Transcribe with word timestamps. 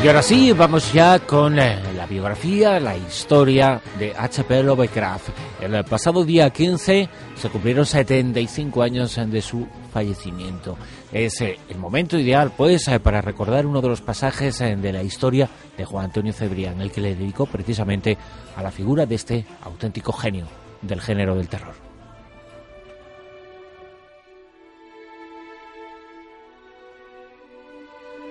Y 0.00 0.06
ahora 0.06 0.22
sí, 0.22 0.52
vamos 0.52 0.92
ya 0.92 1.18
con 1.18 1.58
eh, 1.58 1.76
la 1.96 2.06
biografía, 2.06 2.78
la 2.78 2.96
historia 2.96 3.82
de 3.98 4.14
H.P. 4.16 4.62
Lovecraft. 4.62 5.30
El 5.60 5.84
pasado 5.84 6.24
día 6.24 6.48
15 6.50 7.08
se 7.34 7.48
cumplieron 7.50 7.84
75 7.84 8.80
años 8.80 9.18
de 9.26 9.42
su 9.42 9.66
fallecimiento. 9.92 10.78
Es 11.10 11.40
eh, 11.40 11.58
el 11.68 11.78
momento 11.78 12.16
ideal, 12.16 12.52
pues, 12.56 12.86
eh, 12.86 13.00
para 13.00 13.20
recordar 13.20 13.66
uno 13.66 13.80
de 13.80 13.88
los 13.88 14.00
pasajes 14.00 14.58
de 14.60 14.92
la 14.92 15.02
historia 15.02 15.50
de 15.76 15.84
Juan 15.84 16.04
Antonio 16.04 16.32
Cebrián, 16.32 16.80
el 16.80 16.92
que 16.92 17.00
le 17.00 17.16
dedicó 17.16 17.46
precisamente 17.46 18.16
a 18.54 18.62
la 18.62 18.70
figura 18.70 19.04
de 19.04 19.16
este 19.16 19.44
auténtico 19.64 20.12
genio 20.12 20.46
del 20.80 21.00
género 21.00 21.34
del 21.34 21.48
terror. 21.48 21.87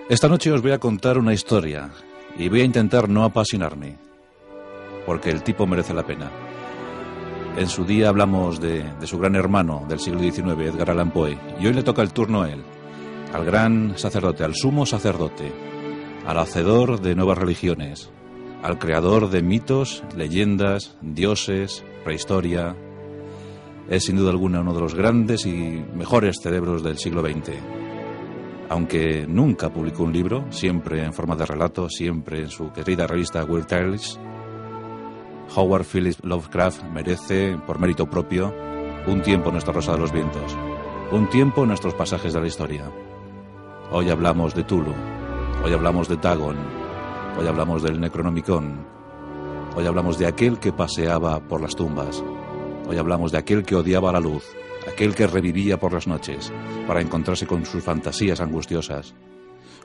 Esta 0.10 0.30
noche 0.30 0.54
os 0.54 0.62
voy 0.62 0.72
a 0.72 0.80
contar 0.80 1.18
una 1.18 1.34
historia 1.34 1.90
y 2.38 2.48
voy 2.48 2.62
a 2.62 2.64
intentar 2.64 3.10
no 3.10 3.26
apasionarme, 3.26 3.98
porque 5.06 5.30
el 5.30 5.44
tipo 5.44 5.68
merece 5.68 5.94
la 5.94 6.06
pena. 6.06 6.32
En 7.58 7.68
su 7.68 7.84
día 7.84 8.08
hablamos 8.08 8.62
de, 8.62 8.86
su 9.04 9.20
gran 9.20 9.36
hermano 9.36 9.86
del 9.90 10.00
siglo 10.00 10.22
XIX, 10.22 10.62
Edgar 10.62 10.92
Allan 10.92 11.12
Poe, 11.12 11.38
y 11.60 11.68
hoy 11.68 11.74
le 11.74 11.84
toca 11.84 12.04
el 12.04 12.14
turno 12.14 12.44
a 12.44 12.50
él, 12.50 12.64
al 13.34 13.44
gran 13.44 13.98
sacerdote, 13.98 14.46
al 14.46 14.56
sumo 14.56 14.86
sacerdote, 14.86 15.52
al 16.26 16.38
hacedor 16.38 17.02
de 17.02 17.14
nuevas 17.14 17.38
religiones, 17.38 18.10
al 18.64 18.80
creador 18.80 19.30
de 19.30 19.42
mitos, 19.42 20.06
leyendas, 20.16 20.96
dioses, 21.02 21.84
prehistoria. 22.06 22.78
Es 23.90 24.06
sin 24.06 24.16
duda 24.16 24.30
alguna 24.30 24.62
uno 24.62 24.74
de 24.74 24.80
los 24.80 24.96
grandes 24.96 25.46
y 25.46 25.84
mejores 25.94 26.38
cerebros 26.42 26.82
del 26.82 26.98
siglo 26.98 27.22
XX 27.24 27.87
aunque 28.70 29.26
nunca 29.28 29.70
publicó 29.70 30.04
un 30.04 30.14
libro, 30.14 30.46
siempre 30.50 31.04
en 31.04 31.14
forma 31.14 31.36
de 31.36 31.46
relato, 31.46 31.90
siempre 31.90 32.42
en 32.42 32.50
su 32.50 32.72
querida 32.72 33.08
revista 33.08 33.44
Weird 33.44 33.68
Tales, 33.68 34.20
Howard 35.56 35.86
Phillips 35.86 36.24
Lovecraft 36.24 36.84
merece, 36.84 37.58
por 37.66 37.80
mérito 37.80 38.10
propio, 38.10 38.54
un 39.08 39.22
tiempo 39.22 39.48
en 39.48 39.54
nuestra 39.54 39.74
Rosa 39.74 39.94
de 39.94 40.00
los 40.00 40.12
Vientos, 40.12 40.58
un 41.12 41.30
tiempo 41.30 41.62
en 41.62 41.70
nuestros 41.70 41.94
pasajes 41.94 42.34
de 42.34 42.42
la 42.42 42.48
historia. 42.48 42.92
Hoy 43.92 44.10
hablamos 44.10 44.54
de 44.54 44.64
Tulu, 44.64 44.94
hoy 45.64 45.74
hablamos 45.74 46.10
de 46.10 46.18
Dagon, 46.18 46.58
hoy 47.40 47.48
hablamos 47.48 47.82
del 47.84 48.02
Necronomicon, 48.02 48.86
hoy 49.76 49.86
hablamos 49.86 50.18
de 50.18 50.28
aquel 50.28 50.60
que 50.60 50.74
paseaba 50.74 51.40
por 51.40 51.62
las 51.62 51.76
tumbas, 51.76 52.22
hoy 52.88 52.98
hablamos 52.98 53.32
de 53.32 53.38
aquel 53.38 53.64
que 53.64 53.76
odiaba 53.76 54.12
la 54.12 54.20
luz, 54.20 54.44
aquel 54.88 55.14
que 55.14 55.28
revivía 55.28 55.78
por 55.80 55.94
las 55.94 56.08
noches 56.08 56.52
para 56.88 57.02
encontrarse 57.02 57.46
con 57.46 57.66
sus 57.66 57.84
fantasías 57.84 58.40
angustiosas. 58.40 59.14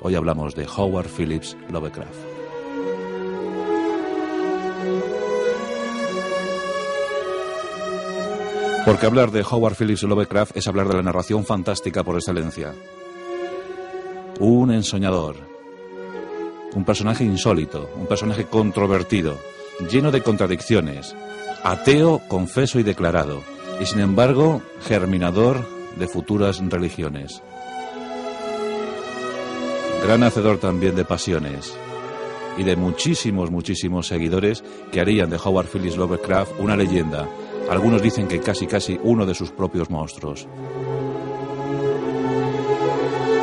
Hoy 0.01 0.15
hablamos 0.15 0.55
de 0.55 0.67
Howard 0.67 1.09
Phillips 1.09 1.57
Lovecraft. 1.71 2.19
Porque 8.85 9.07
hablar 9.07 9.31
de 9.31 9.45
Howard 9.49 9.77
Phillips 9.77 10.03
Lovecraft 10.03 10.57
es 10.57 10.67
hablar 10.67 10.89
de 10.89 10.95
la 10.95 11.03
narración 11.03 11.45
fantástica 11.45 12.03
por 12.03 12.17
excelencia. 12.17 12.75
Un 14.41 14.73
ensoñador, 14.73 15.37
un 16.75 16.85
personaje 16.85 17.23
insólito, 17.23 17.89
un 17.97 18.07
personaje 18.07 18.47
controvertido, 18.47 19.39
lleno 19.89 20.11
de 20.11 20.23
contradicciones, 20.23 21.15
ateo, 21.63 22.23
confeso 22.29 22.81
y 22.81 22.83
declarado, 22.83 23.43
y 23.83 23.87
sin 23.87 23.99
embargo 23.99 24.63
germinador 24.83 25.67
de 25.97 26.07
futuras 26.07 26.63
religiones. 26.69 27.43
Gran 30.05 30.23
hacedor 30.23 30.59
también 30.59 30.95
de 30.95 31.05
pasiones 31.05 31.77
y 32.57 32.63
de 32.63 32.77
muchísimos, 32.77 33.51
muchísimos 33.51 34.07
seguidores 34.07 34.63
que 34.93 35.01
harían 35.01 35.31
de 35.31 35.41
Howard 35.43 35.67
Phillips 35.67 35.97
Lovecraft 35.97 36.53
una 36.61 36.77
leyenda. 36.77 37.29
Algunos 37.69 38.03
dicen 38.03 38.29
que 38.29 38.39
casi, 38.39 38.69
casi 38.69 39.01
uno 39.03 39.27
de 39.27 39.35
sus 39.35 39.51
propios 39.51 39.91
monstruos. 39.91 40.47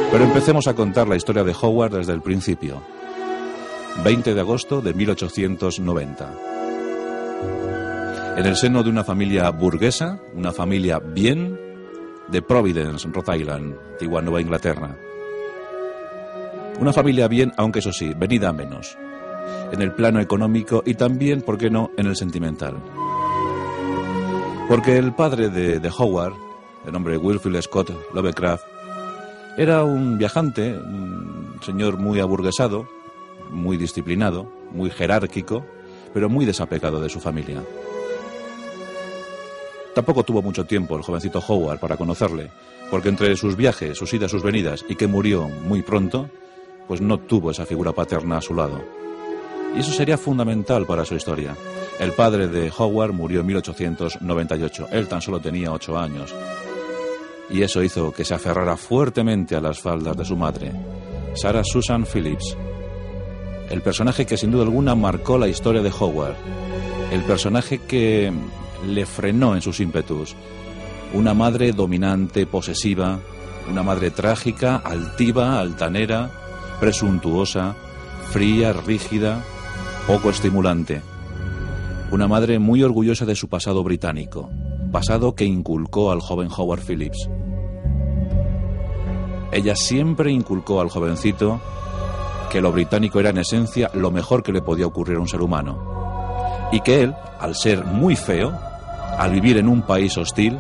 Pero 0.10 0.24
empecemos 0.24 0.68
a 0.68 0.74
contar 0.74 1.10
la 1.10 1.18
historia 1.18 1.44
de 1.44 1.54
Howard 1.62 1.98
desde 1.98 2.14
el 2.14 2.22
principio. 2.22 2.82
20 4.06 4.34
de 4.34 4.40
agosto 4.40 4.80
de 4.80 4.94
1890 4.94 6.59
en 8.40 8.46
el 8.46 8.56
seno 8.56 8.84
de 8.84 8.90
una 8.90 9.04
familia 9.04 9.50
burguesa, 9.50 10.18
una 10.34 10.54
familia 10.54 11.00
bien, 11.00 11.60
de 12.30 12.42
Providence, 12.42 13.06
Rhode 13.12 13.38
Island, 13.38 13.76
antigua 13.92 14.22
Nueva 14.22 14.40
Inglaterra. 14.40 14.96
Una 16.80 16.94
familia 16.94 17.28
bien, 17.28 17.52
aunque 17.58 17.80
eso 17.80 17.92
sí, 17.92 18.14
venida 18.16 18.48
a 18.48 18.54
menos, 18.54 18.98
en 19.74 19.82
el 19.82 19.92
plano 19.92 20.22
económico 20.22 20.84
y 20.86 20.94
también, 20.94 21.42
¿por 21.42 21.58
qué 21.58 21.70
no?, 21.70 21.92
en 21.98 22.06
el 22.06 22.16
sentimental. 22.16 22.78
Porque 24.70 24.98
el 24.98 25.14
padre 25.14 25.50
de, 25.50 25.92
Howard, 25.98 26.36
de 26.86 26.94
nombre 26.94 27.18
Wilfield 27.18 27.62
Scott 27.62 27.92
Lovecraft, 28.14 28.64
era 29.58 29.84
un 29.84 30.18
viajante, 30.18 30.78
un 30.78 31.60
señor 31.62 31.98
muy 31.98 32.22
aburguesado, 32.22 32.88
muy 33.52 33.76
disciplinado, 33.76 34.50
muy 34.72 34.90
jerárquico, 34.92 35.66
pero 36.14 36.30
muy 36.30 36.46
desapegado 36.46 37.02
de 37.02 37.10
su 37.10 37.20
familia. 37.20 37.62
Tampoco 39.94 40.24
tuvo 40.24 40.42
mucho 40.42 40.66
tiempo 40.66 40.96
el 40.96 41.04
jovencito 41.04 41.44
Howard 41.46 41.80
para 41.80 41.98
conocerle, 41.98 42.52
porque 42.90 43.10
entre 43.10 43.36
sus 43.36 43.56
viajes, 43.56 43.98
sus 43.98 44.14
idas, 44.14 44.32
sus 44.32 44.44
venidas 44.44 44.86
y 44.88 44.96
que 44.96 45.08
murió 45.08 45.48
muy 45.48 45.82
pronto, 45.82 46.30
pues 46.88 47.02
no 47.02 47.20
tuvo 47.20 47.52
esa 47.52 47.66
figura 47.66 47.92
paterna 47.92 48.38
a 48.38 48.42
su 48.42 48.54
lado. 48.54 48.84
Y 49.76 49.80
eso 49.80 49.92
sería 49.92 50.18
fundamental 50.18 50.86
para 50.86 51.06
su 51.06 51.16
historia. 51.16 51.56
El 52.00 52.14
padre 52.14 52.48
de 52.48 52.72
Howard 52.76 53.14
murió 53.14 53.42
en 53.42 53.46
1898. 53.48 54.88
Él 54.92 55.08
tan 55.08 55.22
solo 55.22 55.40
tenía 55.40 55.72
ocho 55.72 55.98
años. 55.98 56.34
Y 57.50 57.62
eso 57.62 57.84
hizo 57.84 58.12
que 58.12 58.26
se 58.26 58.34
aferrara 58.34 58.78
fuertemente 58.78 59.56
a 59.56 59.62
las 59.62 59.80
faldas 59.80 60.16
de 60.16 60.26
su 60.26 60.36
madre, 60.36 60.72
Sarah 61.36 61.64
Susan 61.64 62.06
Phillips. 62.06 62.56
El 63.70 63.82
personaje 63.82 64.26
que 64.26 64.38
sin 64.38 64.52
duda 64.52 64.64
alguna 64.64 64.96
marcó 64.96 65.38
la 65.38 65.48
historia 65.48 65.82
de 65.82 65.92
Howard. 65.92 66.36
El 67.12 67.24
personaje 67.24 67.80
que 67.80 68.32
le 68.86 69.06
frenó 69.06 69.56
en 69.56 69.62
sus 69.62 69.80
ímpetus. 69.80 70.36
Una 71.14 71.34
madre 71.34 71.72
dominante, 71.72 72.46
posesiva, 72.46 73.20
una 73.70 73.84
madre 73.84 74.12
trágica, 74.12 74.78
altiva, 74.78 75.60
altanera, 75.60 76.30
presuntuosa, 76.80 77.76
fría, 78.32 78.74
rígida, 78.74 79.44
poco 80.08 80.30
estimulante. 80.30 81.02
Una 82.12 82.28
madre 82.28 82.60
muy 82.60 82.84
orgullosa 82.84 83.26
de 83.26 83.36
su 83.36 83.50
pasado 83.50 83.84
británico, 83.84 84.50
pasado 84.92 85.36
que 85.36 85.46
inculcó 85.46 86.12
al 86.12 86.22
joven 86.22 86.50
Howard 86.56 86.82
Phillips. 86.82 87.30
Ella 89.52 89.76
siempre 89.76 90.32
inculcó 90.32 90.82
al 90.82 90.90
jovencito 90.90 91.60
que 92.50 92.62
lo 92.62 92.72
británico 92.72 93.20
era 93.20 93.30
en 93.30 93.38
esencia 93.40 93.92
lo 93.94 94.12
mejor 94.12 94.42
que 94.42 94.52
le 94.52 94.62
podía 94.62 94.88
ocurrir 94.88 95.18
a 95.18 95.22
un 95.22 95.28
ser 95.28 95.42
humano. 95.42 96.70
Y 96.72 96.82
que 96.82 97.04
él, 97.04 97.16
al 97.40 97.56
ser 97.56 97.86
muy 97.86 98.16
feo, 98.16 98.54
al 99.20 99.32
vivir 99.32 99.58
en 99.58 99.68
un 99.68 99.82
país 99.82 100.18
hostil, 100.18 100.58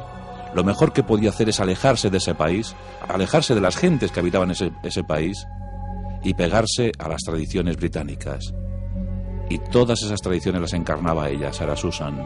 lo 0.53 0.65
mejor 0.65 0.91
que 0.91 1.01
podía 1.01 1.29
hacer 1.29 1.47
es 1.47 1.61
alejarse 1.61 2.09
de 2.09 2.17
ese 2.17 2.35
país, 2.35 2.75
alejarse 3.07 3.55
de 3.55 3.61
las 3.61 3.77
gentes 3.77 4.11
que 4.11 4.19
habitaban 4.19 4.51
ese, 4.51 5.03
país 5.05 5.47
y 6.23 6.33
pegarse 6.33 6.91
a 6.99 7.07
las 7.07 7.21
tradiciones 7.21 7.77
británicas. 7.77 8.53
Y 9.49 9.59
todas 9.59 10.03
esas 10.03 10.19
tradiciones 10.19 10.59
las 10.59 10.73
encarnaba 10.73 11.29
ella, 11.29 11.53
Sarah 11.53 11.77
Susan. 11.77 12.21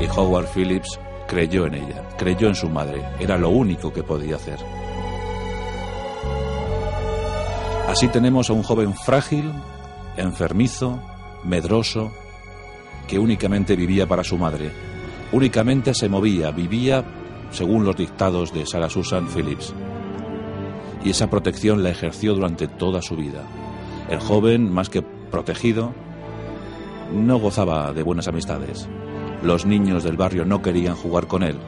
Y 0.00 0.06
Howard 0.16 0.46
Phillips 0.54 0.96
creyó 1.26 1.66
en 1.66 1.74
ella, 1.74 2.08
creyó 2.16 2.46
en 2.46 2.54
su 2.54 2.68
madre, 2.68 3.02
era 3.18 3.36
lo 3.36 3.48
único 3.48 3.92
que 3.92 4.04
podía 4.04 4.36
hacer. 4.36 4.60
Así 7.88 8.06
tenemos 8.06 8.48
a 8.48 8.52
un 8.52 8.62
joven 8.62 8.94
frágil, 8.94 9.52
enfermizo, 10.16 11.02
medroso, 11.42 12.12
que 13.12 13.18
únicamente 13.18 13.76
vivía 13.76 14.06
para 14.06 14.24
su 14.24 14.38
madre. 14.38 14.70
Únicamente 15.32 15.92
se 15.92 16.08
movía, 16.08 16.50
vivía 16.50 17.04
según 17.50 17.84
los 17.84 17.94
dictados 17.94 18.54
de 18.54 18.64
Sarah 18.64 18.88
Susan 18.88 19.28
Phillips. 19.28 19.74
Y 21.04 21.10
esa 21.10 21.28
protección 21.28 21.82
la 21.82 21.90
ejerció 21.90 22.32
durante 22.32 22.68
toda 22.68 23.02
su 23.02 23.14
vida. 23.14 23.42
El 24.08 24.18
joven, 24.18 24.72
más 24.72 24.88
que 24.88 25.02
protegido, 25.02 25.92
no 27.12 27.38
gozaba 27.38 27.92
de 27.92 28.02
buenas 28.02 28.28
amistades. 28.28 28.88
Los 29.42 29.66
niños 29.66 30.04
del 30.04 30.16
barrio 30.16 30.46
no 30.46 30.62
querían 30.62 30.96
jugar 30.96 31.26
con 31.26 31.42
él. 31.42 31.58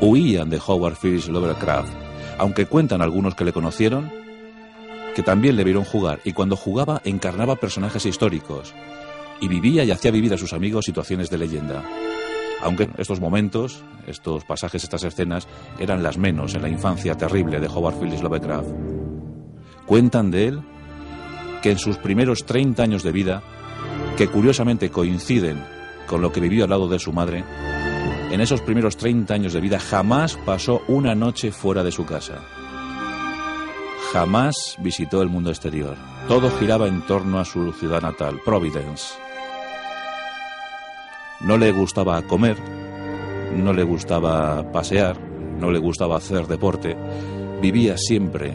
Huían 0.00 0.48
de 0.48 0.62
Howard 0.66 0.96
Phillips 0.96 1.28
Lovecraft, 1.28 1.92
aunque 2.38 2.64
cuentan 2.64 3.02
algunos 3.02 3.34
que 3.34 3.44
le 3.44 3.52
conocieron 3.52 4.10
que 5.14 5.22
también 5.22 5.56
le 5.56 5.64
vieron 5.64 5.84
jugar 5.84 6.20
y 6.24 6.32
cuando 6.32 6.56
jugaba 6.56 7.02
encarnaba 7.04 7.56
personajes 7.56 8.06
históricos, 8.06 8.74
y 9.44 9.48
vivía 9.48 9.84
y 9.84 9.90
hacía 9.90 10.10
vivir 10.10 10.32
a 10.32 10.38
sus 10.38 10.54
amigos 10.54 10.86
situaciones 10.86 11.28
de 11.28 11.36
leyenda. 11.36 11.84
Aunque 12.62 12.88
estos 12.96 13.20
momentos, 13.20 13.84
estos 14.06 14.42
pasajes, 14.44 14.82
estas 14.82 15.04
escenas, 15.04 15.46
eran 15.78 16.02
las 16.02 16.16
menos 16.16 16.54
en 16.54 16.62
la 16.62 16.70
infancia 16.70 17.14
terrible 17.14 17.60
de 17.60 17.68
Howard 17.68 18.00
Phillips 18.00 18.22
Lovecraft. 18.22 18.70
Cuentan 19.84 20.30
de 20.30 20.48
él 20.48 20.62
que 21.62 21.72
en 21.72 21.78
sus 21.78 21.98
primeros 21.98 22.46
30 22.46 22.82
años 22.82 23.02
de 23.02 23.12
vida, 23.12 23.42
que 24.16 24.28
curiosamente 24.28 24.90
coinciden 24.90 25.62
con 26.06 26.22
lo 26.22 26.32
que 26.32 26.40
vivió 26.40 26.64
al 26.64 26.70
lado 26.70 26.88
de 26.88 26.98
su 26.98 27.12
madre, 27.12 27.44
en 28.30 28.40
esos 28.40 28.62
primeros 28.62 28.96
30 28.96 29.34
años 29.34 29.52
de 29.52 29.60
vida 29.60 29.78
jamás 29.78 30.38
pasó 30.46 30.80
una 30.88 31.14
noche 31.14 31.52
fuera 31.52 31.84
de 31.84 31.92
su 31.92 32.06
casa. 32.06 32.40
Jamás 34.10 34.76
visitó 34.78 35.20
el 35.20 35.28
mundo 35.28 35.50
exterior. 35.50 35.96
Todo 36.28 36.50
giraba 36.58 36.88
en 36.88 37.02
torno 37.02 37.38
a 37.40 37.44
su 37.44 37.72
ciudad 37.72 38.00
natal, 38.00 38.40
Providence. 38.42 39.23
No 41.46 41.58
le 41.58 41.72
gustaba 41.72 42.22
comer, 42.22 42.56
no 43.54 43.74
le 43.74 43.82
gustaba 43.82 44.72
pasear, 44.72 45.20
no 45.60 45.70
le 45.70 45.78
gustaba 45.78 46.16
hacer 46.16 46.46
deporte. 46.46 46.96
Vivía 47.60 47.98
siempre 47.98 48.54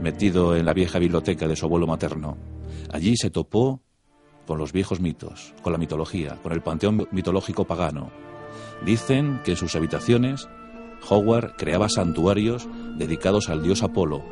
metido 0.00 0.56
en 0.56 0.64
la 0.64 0.72
vieja 0.72 0.98
biblioteca 0.98 1.46
de 1.46 1.54
su 1.54 1.66
abuelo 1.66 1.86
materno. 1.86 2.38
Allí 2.90 3.16
se 3.18 3.30
topó 3.30 3.82
con 4.46 4.56
los 4.56 4.72
viejos 4.72 5.00
mitos, 5.00 5.52
con 5.62 5.72
la 5.72 5.78
mitología, 5.78 6.38
con 6.42 6.52
el 6.52 6.62
panteón 6.62 7.06
mitológico 7.12 7.66
pagano. 7.66 8.10
Dicen 8.84 9.40
que 9.44 9.50
en 9.50 9.56
sus 9.58 9.76
habitaciones 9.76 10.48
Howard 11.08 11.56
creaba 11.56 11.90
santuarios 11.90 12.66
dedicados 12.96 13.50
al 13.50 13.62
dios 13.62 13.82
Apolo, 13.82 14.22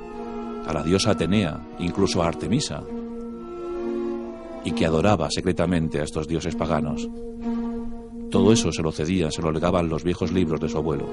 a 0.67 0.73
la 0.73 0.83
diosa 0.83 1.11
Atenea, 1.11 1.61
incluso 1.79 2.23
a 2.23 2.29
Artemisa, 2.29 2.83
y 4.65 4.73
que 4.73 4.87
adoraba 4.87 5.29
secretamente 5.31 6.01
a 6.01 6.05
estos 6.05 6.27
dioses 6.27 6.57
paganos. 6.57 7.09
Todo 8.33 8.51
eso 8.51 8.73
se 8.73 8.83
lo 8.83 8.93
cedían, 8.93 9.31
se 9.31 9.43
lo 9.43 9.53
legaban 9.53 9.91
los 9.91 10.03
viejos 10.03 10.33
libros 10.33 10.59
de 10.59 10.71
su 10.71 10.79
abuelo. 10.79 11.07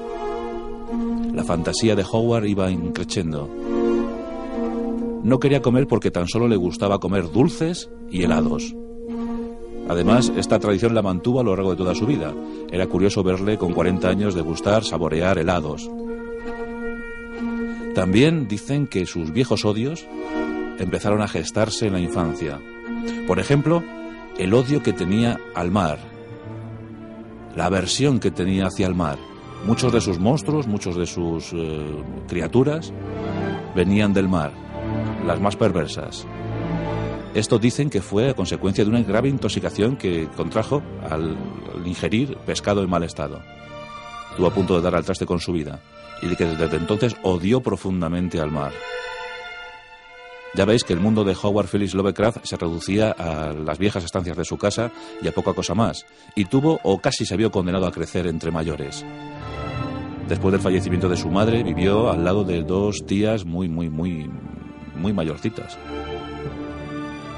La 1.33 1.43
fantasía 1.43 1.93
de 1.93 2.05
Howard 2.09 2.45
iba 2.45 2.71
increciendo. 2.71 3.49
No 5.21 5.37
quería 5.37 5.61
comer 5.61 5.85
porque 5.85 6.11
tan 6.11 6.29
solo 6.29 6.47
le 6.47 6.55
gustaba 6.55 6.99
comer 6.99 7.29
dulces 7.29 7.91
y 8.09 8.23
helados. 8.23 8.73
Además, 9.89 10.31
esta 10.37 10.59
tradición 10.59 10.95
la 10.95 11.01
mantuvo 11.01 11.41
a 11.41 11.43
lo 11.43 11.53
largo 11.53 11.71
de 11.71 11.77
toda 11.77 11.93
su 11.93 12.05
vida. 12.05 12.33
Era 12.71 12.87
curioso 12.87 13.21
verle 13.21 13.57
con 13.57 13.73
40 13.73 14.07
años 14.07 14.33
degustar, 14.33 14.85
saborear 14.85 15.39
helados. 15.39 15.91
También 17.95 18.47
dicen 18.47 18.87
que 18.87 19.05
sus 19.05 19.33
viejos 19.33 19.65
odios 19.65 20.07
empezaron 20.77 21.21
a 21.21 21.27
gestarse 21.27 21.87
en 21.87 21.93
la 21.93 21.99
infancia. 21.99 22.61
Por 23.27 23.39
ejemplo, 23.39 23.83
el 24.37 24.53
odio 24.53 24.81
que 24.81 24.93
tenía 24.93 25.37
al 25.53 25.69
mar, 25.69 26.18
la 27.59 27.65
aversión 27.65 28.21
que 28.21 28.31
tenía 28.31 28.67
hacia 28.67 28.87
el 28.87 28.95
mar. 28.95 29.19
Muchos 29.65 29.91
de 29.91 29.99
sus 29.99 30.17
monstruos, 30.17 30.65
muchos 30.65 30.95
de 30.95 31.05
sus 31.05 31.51
eh, 31.51 32.03
criaturas 32.25 32.93
venían 33.75 34.13
del 34.13 34.29
mar, 34.29 34.53
las 35.25 35.41
más 35.41 35.57
perversas. 35.57 36.25
Esto 37.33 37.59
dicen 37.59 37.89
que 37.89 38.01
fue 38.01 38.29
a 38.29 38.33
consecuencia 38.33 38.85
de 38.85 38.89
una 38.89 39.03
grave 39.03 39.27
intoxicación 39.27 39.97
que 39.97 40.29
contrajo 40.37 40.81
al, 41.09 41.35
ingerir 41.83 42.37
pescado 42.45 42.81
en 42.81 42.89
mal 42.89 43.03
estado. 43.03 43.41
Estuvo 44.29 44.47
a 44.47 44.53
punto 44.53 44.77
de 44.77 44.81
dar 44.81 44.95
al 44.95 45.03
traste 45.03 45.25
con 45.25 45.41
su 45.41 45.51
vida 45.51 45.81
y 46.21 46.33
que 46.37 46.45
desde 46.45 46.77
entonces 46.77 47.17
odió 47.23 47.59
profundamente 47.59 48.39
al 48.39 48.51
mar. 48.51 48.71
Ya 50.55 50.65
veis 50.65 50.83
que 50.83 50.93
el 50.93 50.99
mundo 50.99 51.23
de 51.23 51.35
Howard 51.41 51.67
Phillips 51.67 51.93
Lovecraft 51.93 52.39
se 52.43 52.57
reducía 52.57 53.11
a 53.11 53.53
las 53.53 53.77
viejas 53.77 54.03
estancias 54.03 54.35
de 54.35 54.45
su 54.45 54.57
casa 54.57 54.91
y 55.21 55.27
a 55.27 55.31
poca 55.31 55.53
cosa 55.53 55.75
más, 55.75 56.05
y 56.35 56.45
tuvo 56.45 56.79
o 56.83 56.99
casi 56.99 57.25
se 57.25 57.37
vio 57.37 57.51
condenado 57.51 57.85
a 57.85 57.91
crecer 57.91 58.27
entre 58.27 58.51
mayores. 58.51 59.05
Después 60.27 60.51
del 60.51 60.61
fallecimiento 60.61 61.09
de 61.09 61.17
su 61.17 61.29
madre, 61.29 61.63
vivió 61.63 62.09
al 62.09 62.23
lado 62.23 62.43
de 62.43 62.63
dos 62.63 63.05
tías 63.05 63.45
muy, 63.45 63.67
muy, 63.67 63.89
muy, 63.89 64.29
muy 64.95 65.13
mayorcitas 65.13 65.77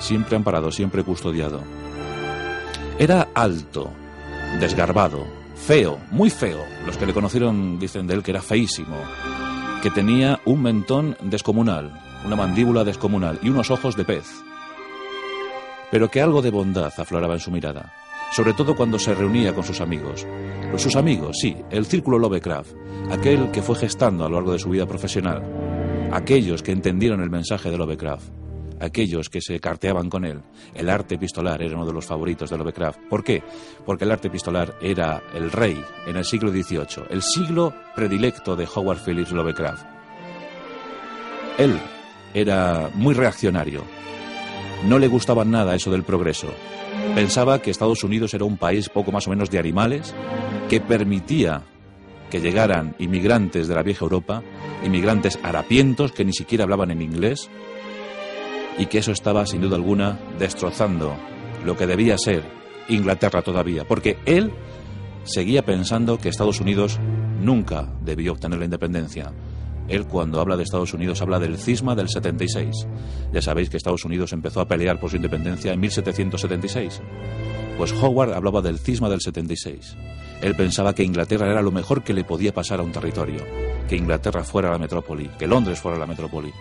siempre 0.01 0.35
amparado, 0.35 0.71
siempre 0.71 1.03
custodiado. 1.03 1.61
Era 2.99 3.29
alto, 3.33 3.91
desgarbado, 4.59 5.25
feo, 5.55 5.99
muy 6.11 6.29
feo. 6.29 6.63
Los 6.85 6.97
que 6.97 7.05
le 7.05 7.13
conocieron 7.13 7.79
dicen 7.79 8.07
de 8.07 8.15
él 8.15 8.23
que 8.23 8.31
era 8.31 8.41
feísimo, 8.41 8.97
que 9.81 9.91
tenía 9.91 10.39
un 10.45 10.61
mentón 10.61 11.17
descomunal, 11.21 12.10
una 12.25 12.35
mandíbula 12.35 12.83
descomunal 12.83 13.39
y 13.41 13.49
unos 13.49 13.71
ojos 13.71 13.95
de 13.95 14.05
pez. 14.05 14.25
Pero 15.91 16.09
que 16.09 16.21
algo 16.21 16.41
de 16.41 16.51
bondad 16.51 16.91
afloraba 16.97 17.33
en 17.33 17.39
su 17.39 17.51
mirada, 17.51 17.93
sobre 18.31 18.53
todo 18.53 18.75
cuando 18.75 18.97
se 18.97 19.13
reunía 19.13 19.53
con 19.53 19.63
sus 19.63 19.81
amigos. 19.81 20.25
Sus 20.77 20.95
amigos, 20.95 21.37
sí, 21.41 21.55
el 21.69 21.85
círculo 21.85 22.17
Lovecraft, 22.17 22.71
aquel 23.11 23.51
que 23.51 23.61
fue 23.61 23.75
gestando 23.75 24.25
a 24.25 24.29
lo 24.29 24.35
largo 24.35 24.53
de 24.53 24.59
su 24.59 24.69
vida 24.69 24.85
profesional, 24.85 25.43
aquellos 26.13 26.63
que 26.63 26.71
entendieron 26.71 27.21
el 27.21 27.29
mensaje 27.29 27.69
de 27.69 27.77
Lovecraft 27.77 28.41
aquellos 28.81 29.29
que 29.29 29.41
se 29.41 29.59
carteaban 29.59 30.09
con 30.09 30.25
él. 30.25 30.41
El 30.73 30.89
arte 30.89 31.15
epistolar 31.15 31.61
era 31.61 31.75
uno 31.75 31.85
de 31.85 31.93
los 31.93 32.05
favoritos 32.05 32.49
de 32.49 32.57
Lovecraft. 32.57 32.99
¿Por 33.09 33.23
qué? 33.23 33.43
Porque 33.85 34.05
el 34.05 34.11
arte 34.11 34.27
epistolar 34.27 34.75
era 34.81 35.21
el 35.33 35.51
rey 35.51 35.79
en 36.07 36.17
el 36.17 36.25
siglo 36.25 36.51
XVIII, 36.51 37.05
el 37.09 37.21
siglo 37.21 37.73
predilecto 37.95 38.55
de 38.55 38.67
Howard 38.73 38.99
Phillips 39.05 39.31
Lovecraft. 39.31 39.85
Él 41.57 41.79
era 42.33 42.89
muy 42.93 43.13
reaccionario. 43.13 43.83
No 44.87 44.99
le 44.99 45.07
gustaba 45.07 45.45
nada 45.45 45.75
eso 45.75 45.91
del 45.91 46.03
progreso. 46.03 46.47
Pensaba 47.15 47.61
que 47.61 47.71
Estados 47.71 48.03
Unidos 48.03 48.33
era 48.33 48.45
un 48.45 48.57
país 48.57 48.89
poco 48.89 49.11
más 49.11 49.27
o 49.27 49.29
menos 49.29 49.49
de 49.49 49.59
animales 49.59 50.13
que 50.69 50.81
permitía 50.81 51.63
que 52.29 52.41
llegaran 52.41 52.95
inmigrantes 52.97 53.67
de 53.67 53.75
la 53.75 53.83
vieja 53.83 54.05
Europa, 54.05 54.41
inmigrantes 54.83 55.37
harapientos 55.43 56.13
que 56.13 56.25
ni 56.25 56.33
siquiera 56.33 56.63
hablaban 56.63 56.91
en 56.91 57.01
inglés, 57.01 57.49
y 58.77 58.85
que 58.85 58.99
eso 58.99 59.11
estaba 59.11 59.45
sin 59.45 59.61
duda 59.61 59.75
alguna 59.75 60.17
destrozando 60.39 61.15
lo 61.65 61.75
que 61.75 61.85
debía 61.85 62.17
ser 62.17 62.43
Inglaterra 62.87 63.41
todavía, 63.41 63.85
porque 63.85 64.17
él 64.25 64.51
seguía 65.23 65.63
pensando 65.63 66.17
que 66.17 66.29
Estados 66.29 66.61
Unidos 66.61 66.99
nunca 67.41 67.89
debió 68.01 68.31
obtener 68.31 68.59
la 68.59 68.65
independencia. 68.65 69.31
Él 69.91 70.07
cuando 70.07 70.39
habla 70.39 70.57
de 70.57 70.63
Estados 70.63 70.93
Unidos 70.93 71.21
habla 71.21 71.39
del 71.39 71.57
cisma 71.57 71.95
del 71.95 72.09
76. 72.09 72.87
Ya 73.31 73.41
sabéis 73.41 73.69
que 73.69 73.77
Estados 73.77 74.05
Unidos 74.05 74.33
empezó 74.33 74.61
a 74.61 74.67
pelear 74.67 74.99
por 74.99 75.09
su 75.09 75.17
independencia 75.17 75.73
en 75.73 75.79
1776. 75.79 77.01
Pues 77.77 77.93
Howard 77.93 78.33
hablaba 78.33 78.61
del 78.61 78.79
cisma 78.79 79.09
del 79.09 79.21
76. 79.21 79.95
Él 80.41 80.55
pensaba 80.55 80.95
que 80.95 81.03
Inglaterra 81.03 81.51
era 81.51 81.61
lo 81.61 81.71
mejor 81.71 82.03
que 82.03 82.13
le 82.13 82.23
podía 82.23 82.53
pasar 82.53 82.79
a 82.79 82.83
un 82.83 82.91
territorio, 82.91 83.45
que 83.87 83.95
Inglaterra 83.95 84.43
fuera 84.43 84.71
la 84.71 84.77
metrópoli, 84.77 85.29
que 85.37 85.47
Londres 85.47 85.79
fuera 85.79 85.97
la 85.97 86.07
metrópoli 86.07 86.51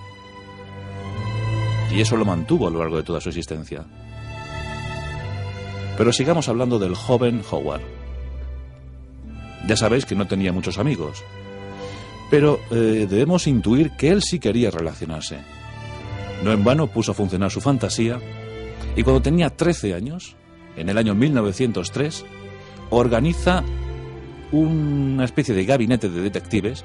y 1.92 2.00
eso 2.00 2.16
lo 2.16 2.24
mantuvo 2.24 2.68
a 2.68 2.70
lo 2.70 2.78
largo 2.78 2.96
de 2.96 3.02
toda 3.02 3.20
su 3.20 3.28
existencia. 3.28 3.84
Pero 5.96 6.12
sigamos 6.12 6.48
hablando 6.48 6.78
del 6.78 6.94
joven 6.94 7.42
Howard. 7.50 7.82
Ya 9.66 9.76
sabéis 9.76 10.06
que 10.06 10.14
no 10.14 10.26
tenía 10.26 10.52
muchos 10.52 10.78
amigos, 10.78 11.22
pero 12.30 12.60
eh, 12.70 13.06
debemos 13.10 13.46
intuir 13.46 13.90
que 13.90 14.08
él 14.08 14.22
sí 14.22 14.38
quería 14.38 14.70
relacionarse. 14.70 15.38
No 16.44 16.52
en 16.52 16.64
vano 16.64 16.86
puso 16.86 17.12
a 17.12 17.14
funcionar 17.14 17.50
su 17.50 17.60
fantasía 17.60 18.18
y 18.96 19.02
cuando 19.02 19.20
tenía 19.20 19.50
13 19.50 19.94
años, 19.94 20.36
en 20.76 20.88
el 20.88 20.96
año 20.96 21.14
1903, 21.14 22.24
organiza 22.90 23.62
una 24.52 25.24
especie 25.24 25.54
de 25.54 25.64
gabinete 25.64 26.08
de 26.08 26.22
detectives 26.22 26.84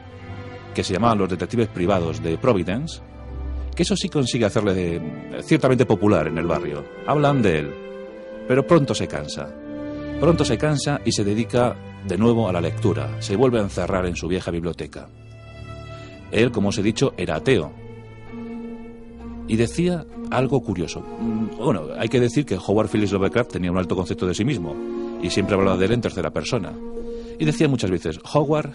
que 0.74 0.84
se 0.84 0.94
llamaban 0.94 1.20
los 1.20 1.30
detectives 1.30 1.68
privados 1.70 2.22
de 2.22 2.38
Providence, 2.38 3.02
que 3.75 3.84
eso 3.84 3.96
sí 3.96 4.10
consigue 4.10 4.46
hacerle 4.46 4.74
de, 4.74 5.42
ciertamente 5.44 5.86
popular 5.86 6.28
en 6.28 6.38
el 6.38 6.46
barrio. 6.46 6.84
Hablan 7.08 7.42
de 7.42 7.60
él, 7.60 7.74
pero 8.48 8.68
pronto 8.68 8.94
se 8.94 9.08
cansa. 9.08 9.50
Pronto 10.20 10.46
se 10.46 10.58
cansa 10.58 11.02
y 11.04 11.12
se 11.12 11.24
dedica 11.24 11.75
de 12.06 12.18
nuevo 12.18 12.48
a 12.48 12.54
la 12.54 12.62
lectura. 12.62 13.22
Se 13.22 13.36
vuelve 13.36 13.60
a 13.60 13.64
encerrar 13.64 14.06
en 14.06 14.16
su 14.16 14.28
vieja 14.28 14.52
biblioteca. 14.52 15.08
Él, 16.36 16.51
como 16.51 16.70
os 16.70 16.77
he 16.77 16.84
dicho, 16.84 17.13
era 17.15 17.38
ateo. 17.38 17.72
Y 19.48 19.56
decía 19.56 20.06
algo 20.32 20.62
curioso. 20.62 21.00
Mm, 21.00 21.58
bueno, 21.58 21.84
hay 21.98 22.10
que 22.10 22.20
decir 22.20 22.46
que 22.46 22.58
Howard 22.58 22.89
Phillips 22.89 23.13
Lovecraft 23.13 23.54
tenía 23.54 23.72
un 23.72 23.77
alto 23.77 23.96
concepto 23.96 24.27
de 24.27 24.34
sí 24.34 24.44
mismo 24.44 24.75
y 25.22 25.30
siempre 25.30 25.56
hablaba 25.56 25.77
de 25.77 25.86
él 25.86 25.94
en 25.94 26.01
tercera 26.01 26.32
persona. 26.32 26.74
Y 27.39 27.46
decía 27.46 27.70
muchas 27.70 27.89
veces, 27.89 28.20
Howard 28.34 28.72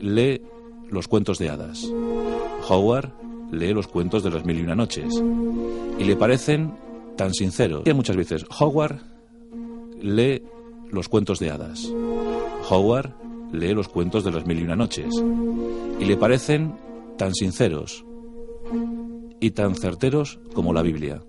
lee 0.00 0.42
los 0.90 1.08
cuentos 1.08 1.38
de 1.38 1.48
hadas. 1.48 1.90
Howard 2.68 3.10
lee 3.50 3.72
los 3.72 3.88
cuentos 3.88 4.22
de 4.22 4.30
las 4.30 4.44
mil 4.44 4.58
y 4.58 4.62
una 4.62 4.74
noches 4.74 5.22
y 5.98 6.04
le 6.04 6.16
parecen 6.16 6.74
tan 7.16 7.32
sinceros. 7.32 7.84
Y 7.86 7.92
muchas 7.94 8.16
veces, 8.16 8.44
Howard 8.58 8.98
lee 10.02 10.42
los 10.90 11.08
cuentos 11.08 11.38
de 11.38 11.50
hadas. 11.50 11.90
Howard 12.68 13.19
lee 13.52 13.74
los 13.74 13.88
cuentos 13.88 14.24
de 14.24 14.30
las 14.30 14.46
mil 14.46 14.60
y 14.60 14.62
una 14.62 14.76
noches 14.76 15.14
y 15.98 16.04
le 16.04 16.16
parecen 16.16 16.74
tan 17.16 17.34
sinceros 17.34 18.04
y 19.40 19.50
tan 19.50 19.74
certeros 19.74 20.38
como 20.54 20.72
la 20.72 20.82
Biblia. 20.82 21.22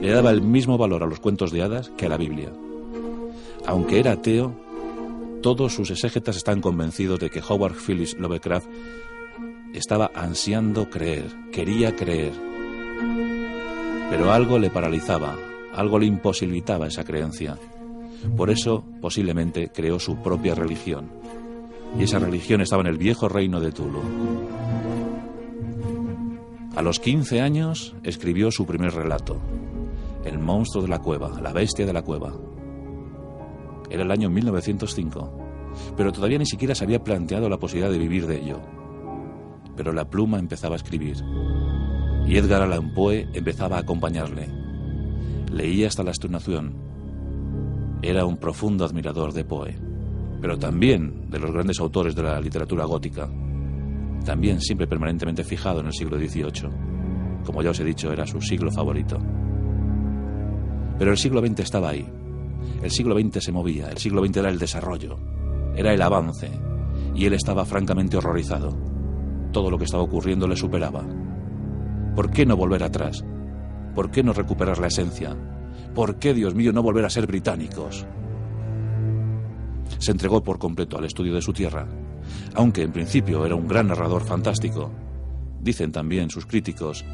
Le 0.00 0.10
daba 0.10 0.30
el 0.30 0.42
mismo 0.42 0.78
valor 0.78 1.02
a 1.02 1.06
los 1.06 1.20
cuentos 1.20 1.52
de 1.52 1.62
hadas 1.62 1.90
que 1.90 2.06
a 2.06 2.08
la 2.08 2.16
Biblia. 2.16 2.52
Aunque 3.66 4.00
era 4.00 4.12
ateo, 4.12 4.54
todos 5.42 5.74
sus 5.74 5.90
exégetas 5.90 6.36
están 6.36 6.60
convencidos 6.60 7.20
de 7.20 7.30
que 7.30 7.42
Howard 7.46 7.74
Phillips 7.74 8.16
Lovecraft 8.18 8.68
estaba 9.72 10.10
ansiando 10.14 10.90
creer, 10.90 11.26
quería 11.50 11.94
creer. 11.96 12.32
Pero 14.10 14.32
algo 14.32 14.58
le 14.58 14.70
paralizaba, 14.70 15.36
algo 15.72 15.98
le 15.98 16.06
imposibilitaba 16.06 16.88
esa 16.88 17.04
creencia. 17.04 17.58
Por 18.36 18.50
eso, 18.50 18.84
posiblemente, 19.00 19.70
creó 19.74 19.98
su 19.98 20.16
propia 20.22 20.54
religión. 20.54 21.10
Y 21.98 22.04
esa 22.04 22.18
religión 22.18 22.60
estaba 22.60 22.82
en 22.82 22.88
el 22.88 22.98
viejo 22.98 23.28
reino 23.28 23.60
de 23.60 23.72
Tulu. 23.72 24.00
A 26.74 26.80
los 26.80 27.00
15 27.00 27.42
años 27.42 27.94
escribió 28.02 28.50
su 28.50 28.64
primer 28.64 28.94
relato, 28.94 29.40
El 30.24 30.38
monstruo 30.38 30.82
de 30.82 30.88
la 30.88 31.00
cueva, 31.00 31.38
la 31.40 31.52
bestia 31.52 31.84
de 31.84 31.92
la 31.92 32.02
cueva. 32.02 32.32
Era 33.90 34.04
el 34.04 34.10
año 34.10 34.30
1905, 34.30 35.32
pero 35.96 36.12
todavía 36.12 36.38
ni 36.38 36.46
siquiera 36.46 36.74
se 36.74 36.84
había 36.84 37.04
planteado 37.04 37.50
la 37.50 37.58
posibilidad 37.58 37.92
de 37.92 37.98
vivir 37.98 38.26
de 38.26 38.40
ello. 38.40 38.60
Pero 39.76 39.92
la 39.92 40.08
pluma 40.08 40.38
empezaba 40.38 40.74
a 40.74 40.76
escribir, 40.76 41.18
y 42.26 42.36
Edgar 42.38 42.62
Allan 42.62 42.94
Poe 42.94 43.28
empezaba 43.34 43.76
a 43.76 43.80
acompañarle. 43.80 44.48
Leía 45.52 45.88
hasta 45.88 46.02
la 46.02 46.12
estunación. 46.12 46.74
Era 48.00 48.24
un 48.24 48.38
profundo 48.38 48.86
admirador 48.86 49.34
de 49.34 49.44
Poe, 49.44 49.76
pero 50.42 50.58
también 50.58 51.30
de 51.30 51.38
los 51.38 51.52
grandes 51.52 51.78
autores 51.78 52.16
de 52.16 52.24
la 52.24 52.40
literatura 52.40 52.84
gótica. 52.84 53.30
También 54.24 54.60
siempre 54.60 54.88
permanentemente 54.88 55.44
fijado 55.44 55.78
en 55.80 55.86
el 55.86 55.92
siglo 55.92 56.18
XVIII. 56.18 56.68
Como 57.46 57.62
ya 57.62 57.70
os 57.70 57.78
he 57.78 57.84
dicho, 57.84 58.12
era 58.12 58.26
su 58.26 58.40
siglo 58.40 58.72
favorito. 58.72 59.18
Pero 60.98 61.12
el 61.12 61.16
siglo 61.16 61.40
XX 61.40 61.60
estaba 61.60 61.90
ahí. 61.90 62.04
El 62.82 62.90
siglo 62.90 63.16
XX 63.16 63.42
se 63.42 63.52
movía, 63.52 63.88
el 63.88 63.98
siglo 63.98 64.24
XX 64.24 64.38
era 64.38 64.48
el 64.48 64.58
desarrollo, 64.58 65.16
era 65.76 65.94
el 65.94 66.02
avance, 66.02 66.50
y 67.14 67.24
él 67.24 67.34
estaba 67.34 67.64
francamente 67.64 68.16
horrorizado. 68.16 68.76
Todo 69.52 69.70
lo 69.70 69.78
que 69.78 69.84
estaba 69.84 70.02
ocurriendo 70.02 70.48
le 70.48 70.56
superaba. 70.56 71.04
¿Por 72.16 72.32
qué 72.32 72.44
no 72.44 72.56
volver 72.56 72.82
atrás? 72.82 73.24
¿Por 73.94 74.10
qué 74.10 74.24
no 74.24 74.32
recuperar 74.32 74.78
la 74.78 74.88
esencia? 74.88 75.36
¿Por 75.94 76.18
qué, 76.18 76.34
Dios 76.34 76.54
mío, 76.56 76.72
no 76.72 76.82
volver 76.82 77.04
a 77.04 77.10
ser 77.10 77.28
británicos? 77.28 78.06
Se 80.02 80.10
entregó 80.10 80.42
por 80.42 80.58
completo 80.58 80.98
al 80.98 81.04
estudio 81.04 81.32
de 81.32 81.40
su 81.40 81.52
tierra, 81.52 81.86
aunque 82.56 82.82
en 82.82 82.90
principio 82.90 83.46
era 83.46 83.54
un 83.54 83.68
gran 83.68 83.86
narrador 83.86 84.24
fantástico. 84.24 84.90
Dicen 85.60 85.92
también 85.92 86.28
sus 86.28 86.44
críticos 86.44 87.04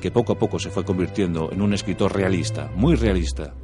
que 0.00 0.10
poco 0.10 0.32
a 0.32 0.36
poco 0.36 0.58
se 0.58 0.70
fue 0.70 0.84
convirtiendo 0.84 1.52
en 1.52 1.62
un 1.62 1.72
escritor 1.74 2.12
realista, 2.12 2.72
muy 2.74 2.96
realista. 2.96 3.54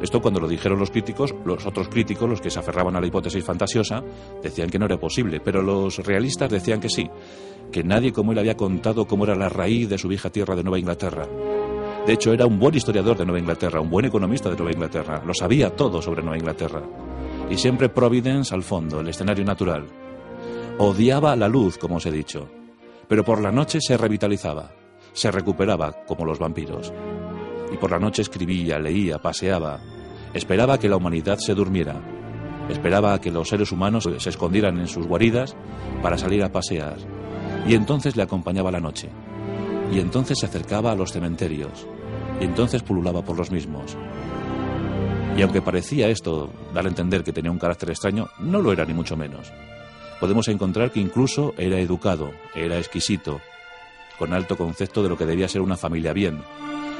Esto 0.00 0.22
cuando 0.22 0.40
lo 0.40 0.48
dijeron 0.48 0.78
los 0.78 0.90
críticos, 0.90 1.34
los 1.44 1.66
otros 1.66 1.90
críticos, 1.90 2.30
los 2.30 2.40
que 2.40 2.48
se 2.48 2.60
aferraban 2.60 2.96
a 2.96 3.00
la 3.02 3.06
hipótesis 3.06 3.44
fantasiosa, 3.44 4.02
decían 4.42 4.70
que 4.70 4.78
no 4.78 4.86
era 4.86 4.98
posible, 4.98 5.40
pero 5.44 5.60
los 5.60 5.98
realistas 5.98 6.50
decían 6.50 6.80
que 6.80 6.88
sí, 6.88 7.10
que 7.70 7.84
nadie 7.84 8.10
como 8.10 8.32
él 8.32 8.38
había 8.38 8.56
contado 8.56 9.06
cómo 9.06 9.24
era 9.24 9.34
la 9.34 9.50
raíz 9.50 9.90
de 9.90 9.98
su 9.98 10.08
vieja 10.08 10.30
tierra 10.30 10.56
de 10.56 10.62
Nueva 10.62 10.78
Inglaterra. 10.78 11.28
De 12.06 12.12
hecho, 12.12 12.32
era 12.32 12.46
un 12.46 12.60
buen 12.60 12.72
historiador 12.72 13.18
de 13.18 13.24
Nueva 13.24 13.40
Inglaterra, 13.40 13.80
un 13.80 13.90
buen 13.90 14.06
economista 14.06 14.48
de 14.48 14.54
Nueva 14.54 14.70
Inglaterra, 14.70 15.22
lo 15.26 15.34
sabía 15.34 15.74
todo 15.74 16.00
sobre 16.00 16.22
Nueva 16.22 16.38
Inglaterra. 16.38 16.80
Y 17.50 17.56
siempre 17.58 17.88
Providence 17.88 18.54
al 18.54 18.62
fondo, 18.62 19.00
el 19.00 19.08
escenario 19.08 19.44
natural. 19.44 19.86
Odiaba 20.78 21.34
la 21.34 21.48
luz, 21.48 21.78
como 21.78 21.96
os 21.96 22.06
he 22.06 22.12
dicho, 22.12 22.48
pero 23.08 23.24
por 23.24 23.42
la 23.42 23.50
noche 23.50 23.80
se 23.80 23.96
revitalizaba, 23.96 24.70
se 25.12 25.32
recuperaba 25.32 26.04
como 26.06 26.24
los 26.24 26.38
vampiros. 26.38 26.92
Y 27.72 27.76
por 27.76 27.90
la 27.90 27.98
noche 27.98 28.22
escribía, 28.22 28.78
leía, 28.78 29.18
paseaba, 29.18 29.80
esperaba 30.32 30.78
que 30.78 30.88
la 30.88 30.98
humanidad 30.98 31.38
se 31.38 31.54
durmiera, 31.54 32.00
esperaba 32.68 33.20
que 33.20 33.32
los 33.32 33.48
seres 33.48 33.72
humanos 33.72 34.08
se 34.18 34.30
escondieran 34.30 34.78
en 34.78 34.86
sus 34.86 35.08
guaridas 35.08 35.56
para 36.02 36.18
salir 36.18 36.44
a 36.44 36.52
pasear, 36.52 36.98
y 37.66 37.74
entonces 37.74 38.14
le 38.14 38.22
acompañaba 38.22 38.70
la 38.70 38.78
noche, 38.78 39.08
y 39.92 39.98
entonces 39.98 40.38
se 40.38 40.46
acercaba 40.46 40.92
a 40.92 40.94
los 40.94 41.10
cementerios, 41.10 41.88
y 42.40 42.44
entonces 42.44 42.82
pululaba 42.82 43.22
por 43.22 43.36
los 43.36 43.50
mismos. 43.50 43.96
Y 45.36 45.42
aunque 45.42 45.60
parecía 45.60 46.08
esto 46.08 46.50
dar 46.72 46.86
a 46.86 46.88
entender 46.88 47.22
que 47.22 47.32
tenía 47.32 47.50
un 47.50 47.58
carácter 47.58 47.90
extraño, 47.90 48.28
no 48.38 48.60
lo 48.60 48.72
era 48.72 48.86
ni 48.86 48.94
mucho 48.94 49.16
menos. 49.16 49.52
Podemos 50.18 50.48
encontrar 50.48 50.90
que 50.90 51.00
incluso 51.00 51.52
era 51.58 51.78
educado, 51.78 52.30
era 52.54 52.78
exquisito, 52.78 53.40
con 54.18 54.32
alto 54.32 54.56
concepto 54.56 55.02
de 55.02 55.10
lo 55.10 55.18
que 55.18 55.26
debía 55.26 55.48
ser 55.48 55.60
una 55.60 55.76
familia 55.76 56.14
bien. 56.14 56.40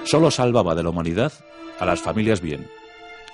Solo 0.05 0.31
salvaba 0.31 0.75
de 0.75 0.83
la 0.83 0.91
humanidad 0.91 1.33
a 1.81 1.87
las 1.87 2.01
familias 2.01 2.43
bien. 2.43 2.69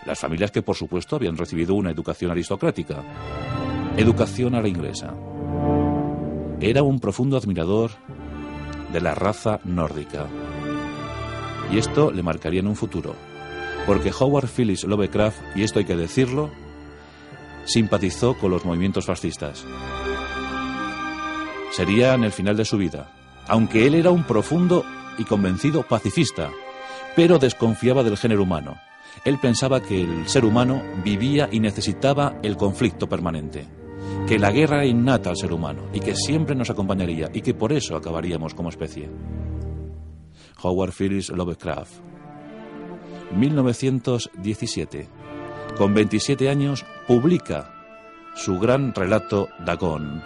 Las 0.06 0.21
familias 0.21 0.52
que, 0.52 0.62
por 0.62 0.76
supuesto, 0.76 1.16
habían 1.16 1.37
recibido 1.37 1.75
una 1.75 1.90
educación 1.90 2.30
aristocrática. 2.30 3.02
Educación 3.97 4.54
a 4.54 4.62
la 4.62 4.68
inglesa. 4.68 5.14
Era 6.61 6.82
un 6.82 7.00
profundo 7.00 7.37
admirador 7.37 7.90
de 8.92 9.00
la 9.00 9.14
raza 9.14 9.59
nórdica. 9.64 10.28
Y 11.73 11.79
esto 11.79 12.12
le 12.12 12.23
marcaría 12.23 12.61
en 12.61 12.67
un 12.67 12.76
futuro, 12.76 13.17
porque 13.87 14.12
Howard 14.17 14.49
Phillips 14.49 14.85
Lovecraft, 14.85 15.57
y 15.57 15.62
esto 15.62 15.79
hay 15.79 15.87
que 15.87 15.97
decirlo, 15.97 16.50
simpatizó 17.64 18.37
con 18.37 18.50
los 18.50 18.67
movimientos 18.67 19.07
fascistas. 19.07 19.64
Sería 21.71 22.12
en 22.12 22.25
el 22.25 22.33
final 22.33 22.59
de 22.59 22.67
su 22.67 22.76
vida, 22.76 23.11
aunque 23.49 23.87
él 23.87 23.95
era 23.95 24.11
un 24.11 24.25
profundo 24.25 24.85
y 25.17 25.25
convencido 25.25 25.83
pacifista, 25.83 26.50
pero 27.17 27.38
desconfiaba 27.38 28.02
del 28.02 28.19
género 28.19 28.43
humano. 28.43 28.76
Él 29.25 29.38
pensaba 29.38 29.81
que 29.81 30.02
el 30.02 30.29
ser 30.29 30.45
humano 30.45 30.83
vivía 31.02 31.49
y 31.50 31.61
necesitaba 31.61 32.38
el 32.43 32.59
conflicto 32.59 33.09
permanente, 33.09 33.67
que 34.29 34.38
la 34.38 34.50
guerra 34.50 34.85
innata 34.85 35.31
al 35.31 35.37
ser 35.37 35.52
humano 35.52 35.85
y 35.95 36.00
que 36.00 36.14
siempre 36.14 36.55
nos 36.55 36.69
acompañaría 36.69 37.31
y 37.33 37.41
que 37.41 37.55
por 37.55 37.73
eso 37.73 37.97
acabaríamos 37.97 38.55
como 38.55 38.69
especie. 38.69 39.09
Howard 40.62 40.92
Phillips 40.92 41.31
Lovecraft 41.31 42.12
1917. 43.35 45.09
Con 45.76 45.95
27 45.95 46.49
años 46.49 46.85
publica 47.07 47.73
su 48.35 48.59
gran 48.59 48.95
relato 48.95 49.49
Dagón, 49.64 50.23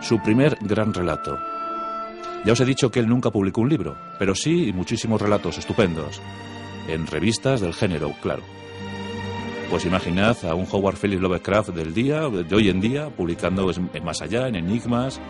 su 0.00 0.20
primer 0.20 0.56
gran 0.60 0.94
relato. 0.94 1.38
Ya 2.44 2.52
os 2.52 2.60
he 2.60 2.64
dicho 2.64 2.90
que 2.90 3.00
él 3.00 3.08
nunca 3.08 3.30
publicó 3.30 3.60
un 3.60 3.68
libro, 3.68 3.96
pero 4.18 4.34
sí 4.34 4.72
muchísimos 4.72 5.20
relatos 5.20 5.58
estupendos, 5.58 6.20
en 6.88 7.06
revistas 7.06 7.60
del 7.60 7.74
género, 7.74 8.14
claro. 8.22 8.42
Pues 9.68 9.84
imaginad 9.84 10.36
a 10.44 10.54
un 10.54 10.66
Howard 10.70 10.96
Phillips 10.96 11.22
Lovecraft 11.22 11.70
del 11.70 11.94
día, 11.94 12.28
de 12.28 12.54
hoy 12.54 12.70
en 12.70 12.80
día, 12.80 13.08
publicando 13.10 13.70
en 13.70 14.04
Más 14.04 14.22
Allá, 14.22 14.48
en 14.48 14.56
Enigmas, 14.56 15.20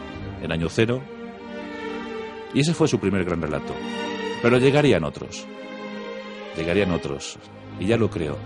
en 0.41 0.53
Año 0.53 0.69
Cero. 0.71 1.03
Y 2.55 2.61
ese 2.61 2.73
fue 2.73 2.89
su 2.89 2.99
primer 2.99 3.25
gran 3.25 3.43
relato. 3.43 3.75
Pero 4.43 4.59
llegarían 4.59 5.05
otros 5.05 5.47
llegarían 6.57 6.93
otros, 6.93 7.39
y 7.79 7.87
ya 7.87 7.97
lo 7.97 8.11
creo. 8.11 8.37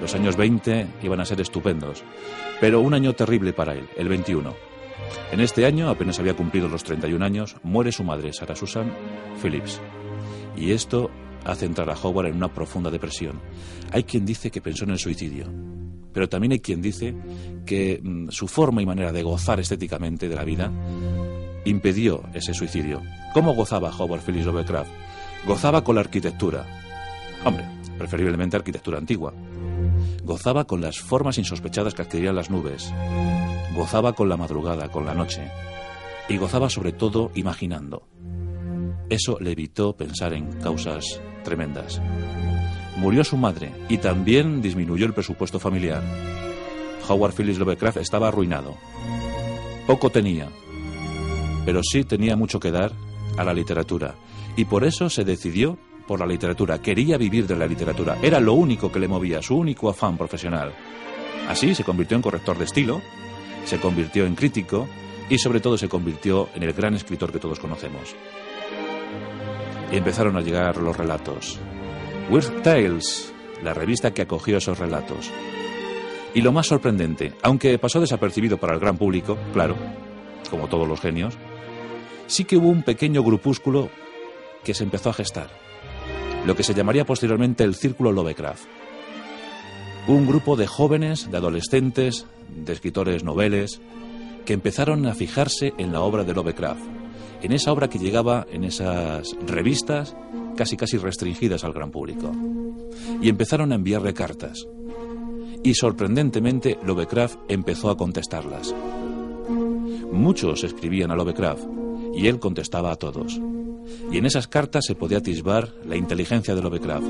Los 0.00 0.14
años 0.14 0.36
20 0.36 0.86
iban 1.02 1.20
a 1.20 1.24
ser 1.24 1.40
estupendos, 1.40 2.02
pero 2.60 2.80
un 2.80 2.94
año 2.94 3.14
terrible 3.14 3.52
para 3.52 3.74
él, 3.74 3.88
el 3.96 4.08
21. 4.08 4.54
En 5.32 5.40
este 5.40 5.66
año, 5.66 5.88
apenas 5.88 6.18
había 6.18 6.34
cumplido 6.34 6.68
los 6.68 6.84
31 6.84 7.24
años, 7.24 7.56
muere 7.62 7.92
su 7.92 8.04
madre, 8.04 8.32
Sarah 8.32 8.56
Susan 8.56 8.92
Phillips. 9.42 9.80
Y 10.56 10.72
esto 10.72 11.10
hace 11.44 11.66
entrar 11.66 11.90
a 11.90 11.94
Howard 11.94 12.28
en 12.28 12.36
una 12.36 12.52
profunda 12.52 12.90
depresión. 12.90 13.40
Hay 13.92 14.04
quien 14.04 14.24
dice 14.24 14.50
que 14.50 14.60
pensó 14.60 14.84
en 14.84 14.90
el 14.90 14.98
suicidio, 14.98 15.46
pero 16.12 16.28
también 16.28 16.52
hay 16.52 16.60
quien 16.60 16.80
dice 16.80 17.14
que 17.66 18.00
mm, 18.02 18.30
su 18.30 18.48
forma 18.48 18.82
y 18.82 18.86
manera 18.86 19.12
de 19.12 19.22
gozar 19.22 19.60
estéticamente 19.60 20.28
de 20.28 20.34
la 20.34 20.44
vida 20.44 20.72
impidió 21.64 22.22
ese 22.32 22.54
suicidio. 22.54 23.02
¿Cómo 23.34 23.54
gozaba 23.54 23.94
Howard 23.96 24.22
Phillips 24.22 24.46
Lovecraft? 24.46 24.90
Gozaba 25.46 25.82
con 25.82 25.94
la 25.94 26.02
arquitectura, 26.02 26.66
Hombre, 27.44 27.64
preferiblemente 27.96 28.56
arquitectura 28.56 28.98
antigua. 28.98 29.32
Gozaba 30.24 30.64
con 30.64 30.80
las 30.80 30.98
formas 30.98 31.38
insospechadas 31.38 31.94
que 31.94 32.02
adquirían 32.02 32.36
las 32.36 32.50
nubes. 32.50 32.92
Gozaba 33.74 34.12
con 34.12 34.28
la 34.28 34.36
madrugada, 34.36 34.88
con 34.90 35.06
la 35.06 35.14
noche. 35.14 35.50
Y 36.28 36.36
gozaba 36.36 36.68
sobre 36.68 36.92
todo 36.92 37.30
imaginando. 37.34 38.06
Eso 39.08 39.38
le 39.40 39.52
evitó 39.52 39.96
pensar 39.96 40.34
en 40.34 40.52
causas 40.60 41.20
tremendas. 41.42 42.00
Murió 42.96 43.24
su 43.24 43.36
madre 43.36 43.72
y 43.88 43.98
también 43.98 44.60
disminuyó 44.60 45.06
el 45.06 45.14
presupuesto 45.14 45.58
familiar. 45.58 46.02
Howard 47.08 47.32
Phillips 47.34 47.58
Lovecraft 47.58 47.96
estaba 47.96 48.28
arruinado. 48.28 48.76
Poco 49.86 50.10
tenía, 50.10 50.48
pero 51.64 51.80
sí 51.82 52.04
tenía 52.04 52.36
mucho 52.36 52.60
que 52.60 52.70
dar 52.70 52.92
a 53.36 53.42
la 53.42 53.54
literatura. 53.54 54.14
Y 54.56 54.64
por 54.64 54.84
eso 54.84 55.08
se 55.08 55.24
decidió 55.24 55.78
por 56.06 56.20
la 56.20 56.26
literatura, 56.26 56.82
quería 56.82 57.16
vivir 57.16 57.46
de 57.46 57.56
la 57.56 57.66
literatura, 57.66 58.18
era 58.20 58.40
lo 58.40 58.54
único 58.54 58.90
que 58.90 58.98
le 58.98 59.06
movía, 59.06 59.42
su 59.42 59.56
único 59.56 59.88
afán 59.88 60.18
profesional. 60.18 60.74
Así 61.48 61.74
se 61.74 61.84
convirtió 61.84 62.16
en 62.16 62.22
corrector 62.22 62.58
de 62.58 62.64
estilo, 62.64 63.00
se 63.64 63.78
convirtió 63.78 64.26
en 64.26 64.34
crítico 64.34 64.88
y 65.28 65.38
sobre 65.38 65.60
todo 65.60 65.78
se 65.78 65.88
convirtió 65.88 66.48
en 66.54 66.64
el 66.64 66.72
gran 66.72 66.94
escritor 66.94 67.30
que 67.30 67.38
todos 67.38 67.60
conocemos. 67.60 68.14
Y 69.92 69.96
empezaron 69.96 70.36
a 70.36 70.40
llegar 70.40 70.76
los 70.78 70.96
relatos. 70.96 71.58
Weird 72.28 72.62
Tales, 72.62 73.32
la 73.62 73.74
revista 73.74 74.12
que 74.12 74.22
acogió 74.22 74.58
esos 74.58 74.78
relatos. 74.78 75.30
Y 76.34 76.42
lo 76.42 76.52
más 76.52 76.66
sorprendente, 76.66 77.32
aunque 77.42 77.78
pasó 77.78 78.00
desapercibido 78.00 78.58
para 78.58 78.74
el 78.74 78.80
gran 78.80 78.96
público, 78.96 79.36
claro, 79.52 79.76
como 80.50 80.68
todos 80.68 80.86
los 80.86 81.00
genios, 81.00 81.36
sí 82.26 82.44
que 82.44 82.56
hubo 82.56 82.68
un 82.68 82.82
pequeño 82.82 83.22
grupúsculo 83.22 83.90
que 84.64 84.74
se 84.74 84.84
empezó 84.84 85.10
a 85.10 85.14
gestar, 85.14 85.50
lo 86.46 86.56
que 86.56 86.62
se 86.62 86.74
llamaría 86.74 87.04
posteriormente 87.04 87.64
el 87.64 87.74
Círculo 87.74 88.12
Lovecraft. 88.12 88.64
Un 90.08 90.26
grupo 90.26 90.56
de 90.56 90.66
jóvenes, 90.66 91.30
de 91.30 91.36
adolescentes, 91.36 92.26
de 92.48 92.72
escritores 92.72 93.22
noveles, 93.22 93.80
que 94.44 94.54
empezaron 94.54 95.06
a 95.06 95.14
fijarse 95.14 95.74
en 95.78 95.92
la 95.92 96.00
obra 96.00 96.24
de 96.24 96.34
Lovecraft, 96.34 96.82
en 97.42 97.52
esa 97.52 97.72
obra 97.72 97.88
que 97.88 97.98
llegaba 97.98 98.46
en 98.50 98.64
esas 98.64 99.36
revistas 99.46 100.16
casi 100.56 100.76
casi 100.76 100.98
restringidas 100.98 101.64
al 101.64 101.72
gran 101.72 101.90
público. 101.90 102.32
Y 103.22 103.28
empezaron 103.28 103.72
a 103.72 103.76
enviarle 103.76 104.14
cartas. 104.14 104.66
Y 105.62 105.74
sorprendentemente 105.74 106.78
Lovecraft 106.84 107.38
empezó 107.48 107.90
a 107.90 107.96
contestarlas. 107.96 108.74
Muchos 110.12 110.64
escribían 110.64 111.10
a 111.10 111.16
Lovecraft 111.16 111.64
y 112.14 112.26
él 112.26 112.38
contestaba 112.40 112.92
a 112.92 112.96
todos. 112.96 113.40
Y 114.10 114.18
en 114.18 114.26
esas 114.26 114.48
cartas 114.48 114.84
se 114.86 114.94
podía 114.94 115.18
atisbar 115.18 115.72
la 115.84 115.96
inteligencia 115.96 116.54
de 116.54 116.62
Lovecraft, 116.62 117.06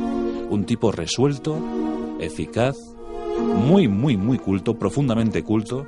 un 0.51 0.65
tipo 0.65 0.93
resuelto, 0.93 1.59
eficaz, 2.21 2.77
muy, 3.39 3.89
muy, 3.89 4.17
muy 4.17 4.39
culto, 4.39 4.79
profundamente 4.79 5.43
culto, 5.43 5.87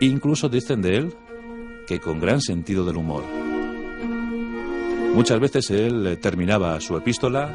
e 0.00 0.06
incluso 0.06 0.48
dicen 0.48 0.82
de 0.82 0.96
él 0.96 1.14
que 1.86 2.00
con 2.00 2.20
gran 2.20 2.40
sentido 2.40 2.84
del 2.84 2.96
humor. 2.96 3.24
Muchas 5.14 5.38
veces 5.40 5.70
él 5.70 6.18
terminaba 6.22 6.80
su 6.80 6.96
epístola 6.96 7.52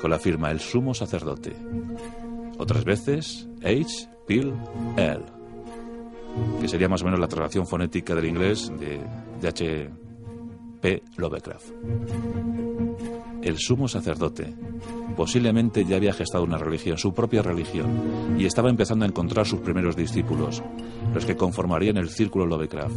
con 0.00 0.10
la 0.10 0.18
firma 0.18 0.50
El 0.50 0.60
sumo 0.60 0.94
sacerdote. 0.94 1.52
Otras 2.58 2.84
veces 2.84 3.48
H. 3.62 4.08
Pill 4.26 4.54
L, 4.96 5.24
que 6.60 6.68
sería 6.68 6.88
más 6.88 7.02
o 7.02 7.06
menos 7.06 7.18
la 7.18 7.26
traducción 7.26 7.66
fonética 7.66 8.14
del 8.14 8.26
inglés 8.26 8.70
de, 8.78 9.00
de 9.40 9.48
H. 9.48 9.90
P. 10.80 11.02
Lovecraft. 11.16 11.70
El 13.42 13.58
sumo 13.58 13.88
sacerdote 13.88 14.54
posiblemente 15.16 15.84
ya 15.84 15.96
había 15.96 16.12
gestado 16.12 16.44
una 16.44 16.58
religión, 16.58 16.98
su 16.98 17.12
propia 17.12 17.42
religión, 17.42 18.36
y 18.38 18.46
estaba 18.46 18.70
empezando 18.70 19.04
a 19.04 19.08
encontrar 19.08 19.46
sus 19.46 19.60
primeros 19.60 19.96
discípulos, 19.96 20.62
los 21.12 21.24
que 21.24 21.36
conformarían 21.36 21.96
el 21.96 22.08
círculo 22.08 22.46
Lovecraft. 22.46 22.96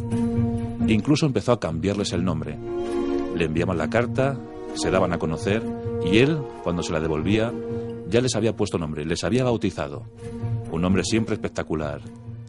incluso 0.88 1.26
empezó 1.26 1.52
a 1.52 1.60
cambiarles 1.60 2.12
el 2.12 2.24
nombre. 2.24 2.58
Le 3.34 3.46
enviaban 3.46 3.78
la 3.78 3.90
carta, 3.90 4.38
se 4.74 4.90
daban 4.90 5.12
a 5.12 5.18
conocer, 5.18 5.62
y 6.04 6.18
él, 6.18 6.38
cuando 6.62 6.82
se 6.82 6.92
la 6.92 7.00
devolvía, 7.00 7.52
ya 8.08 8.20
les 8.20 8.34
había 8.36 8.56
puesto 8.56 8.78
nombre, 8.78 9.04
les 9.04 9.24
había 9.24 9.44
bautizado. 9.44 10.04
Un 10.70 10.82
nombre 10.82 11.02
siempre 11.04 11.34
espectacular, 11.34 12.00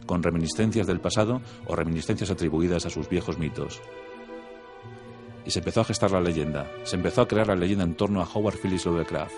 con 0.04 0.22
reminiscencias 0.22 0.86
del 0.86 1.00
pasado 1.00 1.40
o 1.66 1.74
reminiscencias 1.74 2.30
atribuidas 2.30 2.86
a 2.86 2.90
sus 2.90 3.08
viejos 3.08 3.38
mitos 3.38 3.80
y 5.46 5.50
se 5.50 5.60
empezó 5.60 5.80
a 5.80 5.84
gestar 5.84 6.10
la 6.10 6.20
leyenda. 6.20 6.70
Se 6.82 6.96
empezó 6.96 7.22
a 7.22 7.28
crear 7.28 7.46
la 7.46 7.54
leyenda 7.54 7.84
en 7.84 7.94
torno 7.94 8.20
a 8.20 8.28
Howard 8.34 8.58
Phillips 8.58 8.84
Lovecraft. 8.86 9.34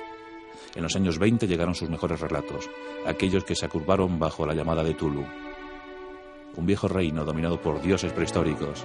En 0.75 0.83
los 0.83 0.97
años 0.97 1.19
20 1.19 1.47
llegaron 1.47 1.75
sus 1.75 1.91
mejores 1.91 2.21
relatos, 2.21 2.69
aquellos 3.07 3.45
que 3.45 3.55
se 3.55 3.67
acurvaron 3.67 4.19
bajo 4.19 4.47
la 4.47 4.55
llamada 4.55 4.83
de 4.83 4.95
Tulu. 4.95 5.25
Un 6.57 6.67
viejo 6.67 6.89
reino 6.89 7.25
dominado 7.25 7.61
por 7.61 7.81
dioses 7.83 8.13
prehistóricos 8.13 8.85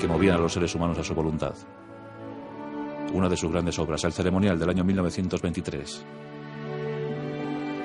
que 0.00 0.06
movían 0.06 0.36
a 0.36 0.40
los 0.40 0.52
seres 0.52 0.74
humanos 0.74 0.98
a 0.98 1.04
su 1.04 1.14
voluntad. 1.14 1.54
Una 3.12 3.28
de 3.28 3.36
sus 3.36 3.50
grandes 3.50 3.78
obras, 3.78 4.04
El 4.04 4.12
ceremonial 4.12 4.58
del 4.58 4.70
año 4.70 4.84
1923. 4.84 6.04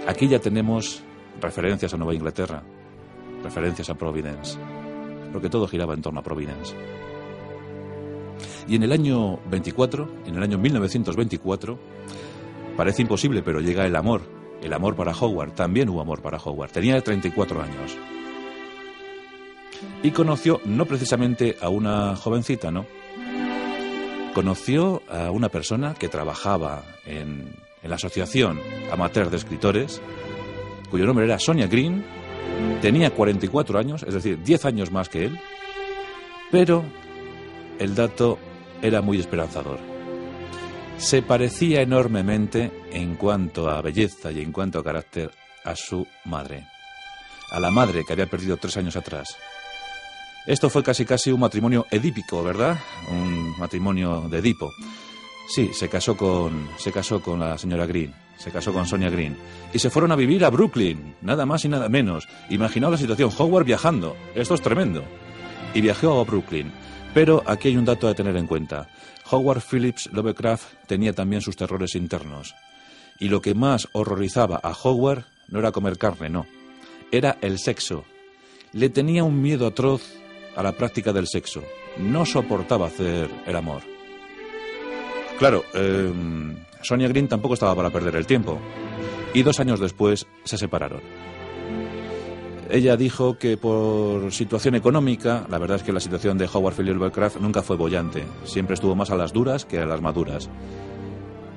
Aquí 0.07 0.27
ya 0.27 0.39
tenemos 0.39 1.01
referencias 1.41 1.93
a 1.93 1.97
Nueva 1.97 2.13
Inglaterra, 2.13 2.61
referencias 3.41 3.89
a 3.89 3.95
Providence, 3.95 4.59
porque 5.31 5.49
todo 5.49 5.67
giraba 5.67 5.93
en 5.93 6.01
torno 6.01 6.19
a 6.19 6.23
Providence. 6.23 6.75
Y 8.67 8.75
en 8.75 8.83
el 8.83 8.91
año 8.91 9.39
24, 9.49 10.09
en 10.25 10.35
el 10.35 10.43
año 10.43 10.57
1924, 10.57 11.77
parece 12.77 13.01
imposible, 13.01 13.41
pero 13.41 13.59
llega 13.59 13.85
el 13.85 13.95
amor, 13.95 14.21
el 14.61 14.73
amor 14.73 14.95
para 14.95 15.11
Howard. 15.11 15.53
También 15.53 15.89
hubo 15.89 16.01
amor 16.01 16.21
para 16.21 16.37
Howard. 16.37 16.71
Tenía 16.71 16.99
34 17.01 17.61
años. 17.61 17.97
Y 20.01 20.11
conoció 20.11 20.61
no 20.65 20.85
precisamente 20.85 21.57
a 21.61 21.69
una 21.69 22.15
jovencita, 22.15 22.71
¿no? 22.71 22.85
Conoció 24.33 25.03
a 25.09 25.29
una 25.29 25.49
persona 25.49 25.93
que 25.93 26.09
trabajaba 26.09 26.83
en, 27.05 27.53
en 27.83 27.89
la 27.89 27.95
Asociación 27.95 28.59
Amateur 28.91 29.29
de 29.29 29.37
Escritores, 29.37 30.01
cuyo 30.89 31.05
nombre 31.05 31.25
era 31.25 31.37
Sonia 31.37 31.67
Green, 31.67 32.03
tenía 32.81 33.11
44 33.11 33.77
años, 33.77 34.03
es 34.03 34.13
decir, 34.13 34.41
10 34.41 34.65
años 34.65 34.91
más 34.91 35.09
que 35.09 35.25
él, 35.25 35.39
pero 36.51 36.83
el 37.79 37.95
dato 37.95 38.39
era 38.83 39.01
muy 39.01 39.19
esperanzador. 39.19 39.79
Se 40.97 41.21
parecía 41.23 41.81
enormemente 41.81 42.71
en 42.91 43.15
cuanto 43.15 43.69
a 43.69 43.81
belleza 43.81 44.31
y 44.31 44.41
en 44.41 44.51
cuanto 44.51 44.79
a 44.79 44.83
carácter 44.83 45.31
a 45.63 45.75
su 45.75 46.05
madre, 46.25 46.67
a 47.51 47.59
la 47.59 47.71
madre 47.71 48.03
que 48.05 48.13
había 48.13 48.27
perdido 48.27 48.57
tres 48.57 48.77
años 48.77 48.95
atrás. 48.95 49.37
Esto 50.45 50.69
fue 50.69 50.83
casi 50.83 51.05
casi 51.05 51.31
un 51.31 51.39
matrimonio 51.39 51.87
edípico, 51.89 52.43
¿verdad? 52.43 52.77
Un 53.09 53.57
matrimonio 53.57 54.27
de 54.29 54.39
Edipo. 54.39 54.73
Sí, 55.47 55.71
se 55.73 55.87
casó 55.87 56.17
con 56.17 56.69
se 56.77 56.91
casó 56.91 57.21
con 57.21 57.39
la 57.39 57.57
señora 57.57 57.85
Green, 57.85 58.13
se 58.37 58.51
casó 58.51 58.73
con 58.73 58.85
Sonia 58.85 59.09
Green 59.09 59.37
y 59.73 59.79
se 59.79 59.89
fueron 59.89 60.11
a 60.11 60.15
vivir 60.17 60.43
a 60.43 60.49
Brooklyn, 60.49 61.15
nada 61.21 61.45
más 61.45 61.63
y 61.63 61.69
nada 61.69 61.87
menos. 61.87 62.27
Imaginaos 62.49 62.93
la 62.93 62.97
situación, 62.97 63.31
Howard 63.37 63.65
viajando, 63.65 64.17
esto 64.35 64.55
es 64.55 64.61
tremendo. 64.61 65.03
Y 65.73 65.81
viajó 65.81 66.19
a 66.19 66.23
Brooklyn 66.25 66.71
pero 67.13 67.43
aquí 67.45 67.69
hay 67.69 67.77
un 67.77 67.85
dato 67.85 68.07
a 68.07 68.13
tener 68.13 68.35
en 68.37 68.47
cuenta. 68.47 68.89
Howard 69.29 69.61
Phillips 69.61 70.09
Lovecraft 70.11 70.87
tenía 70.87 71.13
también 71.13 71.41
sus 71.41 71.55
terrores 71.55 71.95
internos. 71.95 72.55
Y 73.19 73.29
lo 73.29 73.41
que 73.41 73.53
más 73.53 73.87
horrorizaba 73.93 74.59
a 74.61 74.71
Howard 74.71 75.25
no 75.47 75.59
era 75.59 75.71
comer 75.71 75.97
carne, 75.97 76.29
no. 76.29 76.45
Era 77.11 77.37
el 77.41 77.59
sexo. 77.59 78.05
Le 78.71 78.89
tenía 78.89 79.23
un 79.23 79.41
miedo 79.41 79.67
atroz 79.67 80.01
a 80.55 80.63
la 80.63 80.71
práctica 80.71 81.13
del 81.13 81.27
sexo. 81.27 81.63
No 81.97 82.25
soportaba 82.25 82.87
hacer 82.87 83.29
el 83.45 83.55
amor. 83.55 83.83
Claro, 85.37 85.63
em, 85.73 86.57
Sonia 86.81 87.07
Green 87.07 87.27
tampoco 87.27 87.53
estaba 87.53 87.75
para 87.75 87.91
perder 87.91 88.15
el 88.15 88.25
tiempo. 88.25 88.59
Y 89.33 89.43
dos 89.43 89.59
años 89.59 89.79
después 89.79 90.27
se 90.43 90.57
separaron. 90.57 91.01
Ella 92.69 92.95
dijo 92.95 93.37
que 93.37 93.57
por 93.57 94.31
situación 94.31 94.75
económica, 94.75 95.45
la 95.49 95.57
verdad 95.57 95.77
es 95.77 95.83
que 95.83 95.91
la 95.91 95.99
situación 95.99 96.37
de 96.37 96.49
Howard 96.51 96.75
Phillips 96.75 96.97
Lovecraft 96.97 97.37
nunca 97.37 97.61
fue 97.61 97.75
bollante, 97.75 98.23
siempre 98.45 98.75
estuvo 98.75 98.95
más 98.95 99.09
a 99.09 99.15
las 99.15 99.33
duras 99.33 99.65
que 99.65 99.79
a 99.79 99.85
las 99.85 100.01
maduras. 100.01 100.49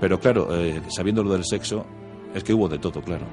Pero 0.01 0.19
claro, 0.19 0.49
eh, 0.53 0.83
sabiendo 0.89 1.23
lo 1.23 1.33
del 1.33 1.45
sexo, 1.45 1.87
es 2.35 2.43
que 2.43 2.53
hubo 2.53 2.69
de 2.69 2.79
todo, 2.79 3.01
claro. 3.03 3.25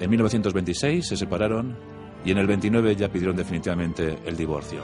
En 0.00 0.08
1926 0.08 1.06
se 1.06 1.16
separaron 1.16 1.76
y 2.24 2.30
en 2.30 2.38
el 2.38 2.46
29 2.46 2.96
ya 2.96 3.10
pidieron 3.10 3.36
definitivamente 3.36 4.18
el 4.24 4.36
divorcio. 4.36 4.80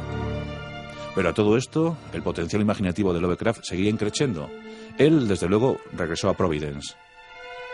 Pero 1.14 1.28
a 1.28 1.34
todo 1.34 1.56
esto, 1.56 1.96
el 2.12 2.22
potencial 2.22 2.62
imaginativo 2.62 3.12
de 3.12 3.20
Lovecraft 3.20 3.64
seguía 3.64 3.90
increciendo. 3.90 4.48
Él, 4.98 5.26
desde 5.26 5.48
luego, 5.48 5.78
regresó 5.96 6.28
a 6.28 6.36
Providence. 6.36 6.94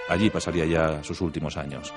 Allí 0.08 0.30
pasaría 0.30 0.64
ya 0.64 1.02
sus 1.02 1.20
últimos 1.20 1.56
años 1.56 1.92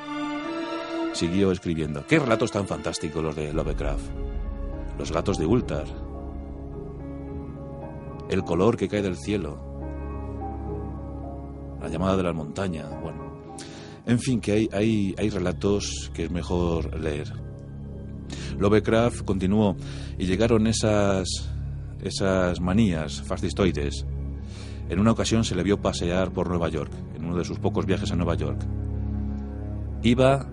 siguió 1.13 1.51
escribiendo. 1.51 2.05
Qué 2.05 2.19
relatos 2.19 2.51
tan 2.51 2.67
fantásticos 2.67 3.23
los 3.23 3.35
de 3.35 3.53
Lovecraft. 3.53 4.09
Los 4.97 5.11
gatos 5.11 5.37
de 5.37 5.45
Ultar. 5.45 5.85
El 8.29 8.43
color 8.43 8.77
que 8.77 8.87
cae 8.87 9.01
del 9.01 9.17
cielo. 9.17 9.59
La 11.81 11.87
llamada 11.87 12.17
de 12.17 12.23
la 12.23 12.33
montaña. 12.33 12.87
Bueno. 13.01 13.29
En 14.05 14.19
fin, 14.19 14.39
que 14.41 14.51
hay, 14.51 14.69
hay, 14.71 15.15
hay 15.17 15.29
relatos 15.29 16.11
que 16.13 16.25
es 16.25 16.31
mejor 16.31 16.99
leer. 16.99 17.31
Lovecraft 18.57 19.23
continuó 19.23 19.75
y 20.17 20.25
llegaron 20.25 20.67
esas, 20.67 21.27
esas 22.01 22.59
manías 22.59 23.21
fascistoides. 23.21 24.05
En 24.89 24.99
una 24.99 25.11
ocasión 25.11 25.43
se 25.43 25.55
le 25.55 25.63
vio 25.63 25.81
pasear 25.81 26.31
por 26.31 26.49
Nueva 26.49 26.69
York, 26.69 26.91
en 27.15 27.25
uno 27.25 27.37
de 27.37 27.45
sus 27.45 27.59
pocos 27.59 27.85
viajes 27.85 28.11
a 28.11 28.15
Nueva 28.15 28.35
York. 28.35 28.59
Iba 30.01 30.49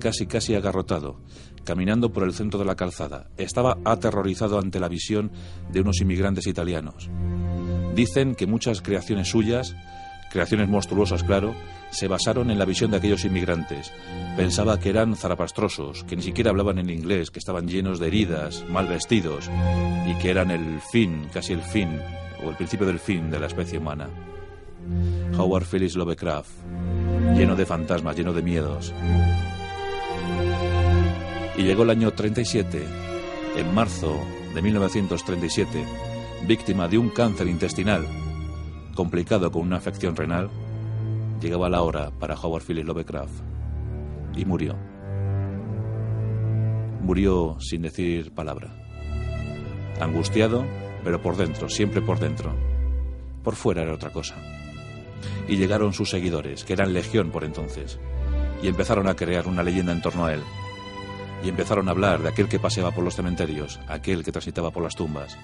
casi 0.00 0.26
casi 0.26 0.56
agarrotado, 0.56 1.20
caminando 1.64 2.12
por 2.12 2.24
el 2.24 2.34
centro 2.34 2.58
de 2.58 2.64
la 2.64 2.74
calzada. 2.74 3.28
Estaba 3.36 3.78
aterrorizado 3.84 4.58
ante 4.58 4.80
la 4.80 4.88
visión 4.88 5.30
de 5.70 5.80
unos 5.80 6.00
inmigrantes 6.00 6.48
italianos. 6.48 7.08
Dicen 7.94 8.34
que 8.34 8.48
muchas 8.48 8.82
creaciones 8.82 9.28
suyas, 9.28 9.76
creaciones 10.32 10.68
monstruosas, 10.68 11.22
claro, 11.22 11.54
se 11.90 12.08
basaron 12.08 12.50
en 12.50 12.58
la 12.58 12.64
visión 12.64 12.90
de 12.90 12.96
aquellos 12.96 13.24
inmigrantes. 13.24 13.92
Pensaba 14.36 14.78
que 14.78 14.90
eran 14.90 15.16
zarapastrosos, 15.16 16.04
que 16.04 16.16
ni 16.16 16.22
siquiera 16.22 16.50
hablaban 16.50 16.78
en 16.78 16.90
inglés, 16.90 17.30
que 17.30 17.38
estaban 17.38 17.68
llenos 17.68 17.98
de 17.98 18.06
heridas, 18.06 18.64
mal 18.68 18.86
vestidos, 18.86 19.50
y 20.06 20.14
que 20.14 20.30
eran 20.30 20.50
el 20.50 20.80
fin, 20.92 21.28
casi 21.32 21.52
el 21.52 21.62
fin, 21.62 21.98
o 22.44 22.50
el 22.50 22.56
principio 22.56 22.86
del 22.86 22.98
fin 22.98 23.30
de 23.30 23.40
la 23.40 23.46
especie 23.46 23.78
humana. 23.78 24.08
Howard 25.36 25.66
Phillips 25.66 25.96
Lovecraft, 25.96 26.50
lleno 27.36 27.56
de 27.56 27.66
fantasmas, 27.66 28.16
lleno 28.16 28.32
de 28.32 28.42
miedos. 28.42 28.94
Y 31.60 31.62
llegó 31.62 31.82
el 31.82 31.90
año 31.90 32.10
37, 32.10 32.82
en 33.56 33.74
marzo 33.74 34.18
de 34.54 34.62
1937, 34.62 35.84
víctima 36.48 36.88
de 36.88 36.96
un 36.96 37.10
cáncer 37.10 37.48
intestinal 37.48 38.06
complicado 38.94 39.52
con 39.52 39.60
una 39.60 39.76
afección 39.76 40.16
renal, 40.16 40.48
llegaba 41.38 41.68
la 41.68 41.82
hora 41.82 42.12
para 42.18 42.34
Howard 42.34 42.62
Phillips 42.62 42.86
Lovecraft 42.86 43.42
y 44.34 44.46
murió. 44.46 44.74
Murió 47.02 47.58
sin 47.60 47.82
decir 47.82 48.32
palabra. 48.32 48.74
Angustiado, 50.00 50.64
pero 51.04 51.20
por 51.20 51.36
dentro, 51.36 51.68
siempre 51.68 52.00
por 52.00 52.20
dentro. 52.20 52.54
Por 53.44 53.54
fuera 53.54 53.82
era 53.82 53.92
otra 53.92 54.08
cosa. 54.08 54.34
Y 55.46 55.58
llegaron 55.58 55.92
sus 55.92 56.08
seguidores, 56.08 56.64
que 56.64 56.72
eran 56.72 56.94
legión 56.94 57.30
por 57.30 57.44
entonces, 57.44 58.00
y 58.62 58.68
empezaron 58.68 59.08
a 59.08 59.14
crear 59.14 59.46
una 59.46 59.62
leyenda 59.62 59.92
en 59.92 60.00
torno 60.00 60.24
a 60.24 60.32
él. 60.32 60.40
Y 61.42 61.48
empezaron 61.48 61.88
a 61.88 61.92
hablar 61.92 62.22
de 62.22 62.28
aquel 62.28 62.48
que 62.48 62.58
paseaba 62.58 62.90
por 62.90 63.04
los 63.04 63.16
cementerios, 63.16 63.80
aquel 63.88 64.22
que 64.24 64.32
transitaba 64.32 64.70
por 64.70 64.82
las 64.82 64.94
tumbas. 64.94 65.38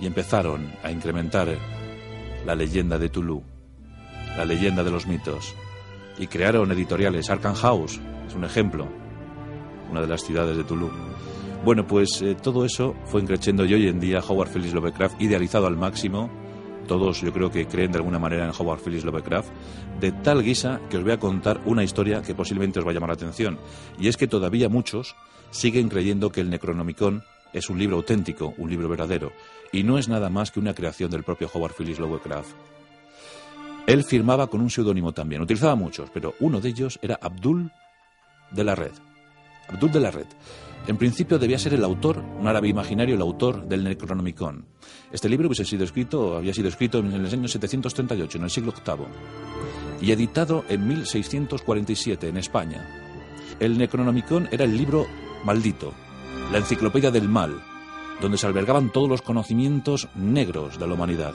Y 0.00 0.06
empezaron 0.06 0.72
a 0.82 0.90
incrementar 0.90 1.48
la 2.44 2.54
leyenda 2.54 2.98
de 2.98 3.08
Tulu, 3.08 3.42
la 4.36 4.44
leyenda 4.44 4.84
de 4.84 4.90
los 4.90 5.06
mitos. 5.06 5.54
Y 6.18 6.26
crearon 6.28 6.70
editoriales. 6.72 7.30
Arkham 7.30 7.54
House 7.54 8.00
es 8.26 8.34
un 8.34 8.44
ejemplo, 8.44 8.88
una 9.90 10.00
de 10.00 10.06
las 10.06 10.22
ciudades 10.22 10.56
de 10.56 10.64
Tulu. 10.64 10.90
Bueno, 11.64 11.86
pues 11.86 12.20
eh, 12.22 12.34
todo 12.34 12.64
eso 12.64 12.94
fue 13.06 13.22
increciendo 13.22 13.64
y 13.64 13.74
hoy 13.74 13.88
en 13.88 13.98
día 13.98 14.20
Howard 14.20 14.50
Phillips 14.50 14.74
Lovecraft, 14.74 15.20
idealizado 15.20 15.66
al 15.66 15.76
máximo, 15.76 16.30
todos 16.86 17.20
yo 17.20 17.32
creo 17.32 17.50
que 17.50 17.66
creen 17.66 17.92
de 17.92 17.98
alguna 17.98 18.18
manera 18.18 18.44
en 18.44 18.52
Howard 18.56 18.80
Phillips 18.80 19.04
Lovecraft, 19.04 19.48
de 20.00 20.12
tal 20.12 20.42
guisa 20.42 20.80
que 20.88 20.98
os 20.98 21.02
voy 21.02 21.12
a 21.12 21.18
contar 21.18 21.60
una 21.64 21.84
historia 21.84 22.22
que 22.22 22.34
posiblemente 22.34 22.78
os 22.78 22.86
va 22.86 22.90
a 22.90 22.94
llamar 22.94 23.10
la 23.10 23.14
atención. 23.14 23.58
Y 23.98 24.08
es 24.08 24.16
que 24.16 24.26
todavía 24.26 24.68
muchos 24.68 25.16
siguen 25.50 25.88
creyendo 25.88 26.30
que 26.30 26.40
el 26.40 26.50
Necronomicon 26.50 27.22
es 27.52 27.70
un 27.70 27.78
libro 27.78 27.96
auténtico, 27.96 28.54
un 28.58 28.68
libro 28.68 28.88
verdadero, 28.88 29.32
y 29.72 29.82
no 29.82 29.98
es 29.98 30.08
nada 30.08 30.28
más 30.28 30.50
que 30.50 30.60
una 30.60 30.74
creación 30.74 31.10
del 31.10 31.22
propio 31.22 31.48
Howard 31.52 31.74
Phillips 31.74 32.00
Lovecraft. 32.00 32.54
Él 33.86 34.04
firmaba 34.04 34.46
con 34.48 34.60
un 34.60 34.70
seudónimo 34.70 35.12
también, 35.12 35.42
utilizaba 35.42 35.74
muchos, 35.74 36.10
pero 36.10 36.34
uno 36.40 36.60
de 36.60 36.70
ellos 36.70 36.98
era 37.02 37.18
Abdul 37.20 37.70
de 38.50 38.64
la 38.64 38.74
Red. 38.74 38.92
Abdul 39.68 39.92
de 39.92 40.00
la 40.00 40.10
Red. 40.10 40.26
En 40.86 40.98
principio 40.98 41.38
debía 41.38 41.58
ser 41.58 41.72
el 41.72 41.82
autor, 41.82 42.22
un 42.38 42.46
árabe 42.46 42.68
imaginario, 42.68 43.14
el 43.14 43.22
autor 43.22 43.66
del 43.66 43.84
Necronomicon. 43.84 44.66
Este 45.10 45.30
libro 45.30 45.48
hubiese 45.48 45.64
sido 45.64 45.82
escrito, 45.82 46.36
había 46.36 46.52
sido 46.52 46.68
escrito 46.68 46.98
en 46.98 47.10
el 47.10 47.24
año 47.24 47.48
738, 47.48 48.36
en 48.36 48.44
el 48.44 48.50
siglo 48.50 48.74
VIII, 48.86 49.06
y 50.06 50.12
editado 50.12 50.62
en 50.68 50.86
1647 50.86 52.28
en 52.28 52.36
España. 52.36 52.86
El 53.60 53.78
Necronomicon 53.78 54.46
era 54.52 54.64
el 54.64 54.76
libro 54.76 55.06
maldito, 55.42 55.94
la 56.52 56.58
enciclopedia 56.58 57.10
del 57.10 57.30
mal, 57.30 57.62
donde 58.20 58.36
se 58.36 58.46
albergaban 58.46 58.92
todos 58.92 59.08
los 59.08 59.22
conocimientos 59.22 60.08
negros 60.14 60.78
de 60.78 60.86
la 60.86 60.94
humanidad. 60.94 61.34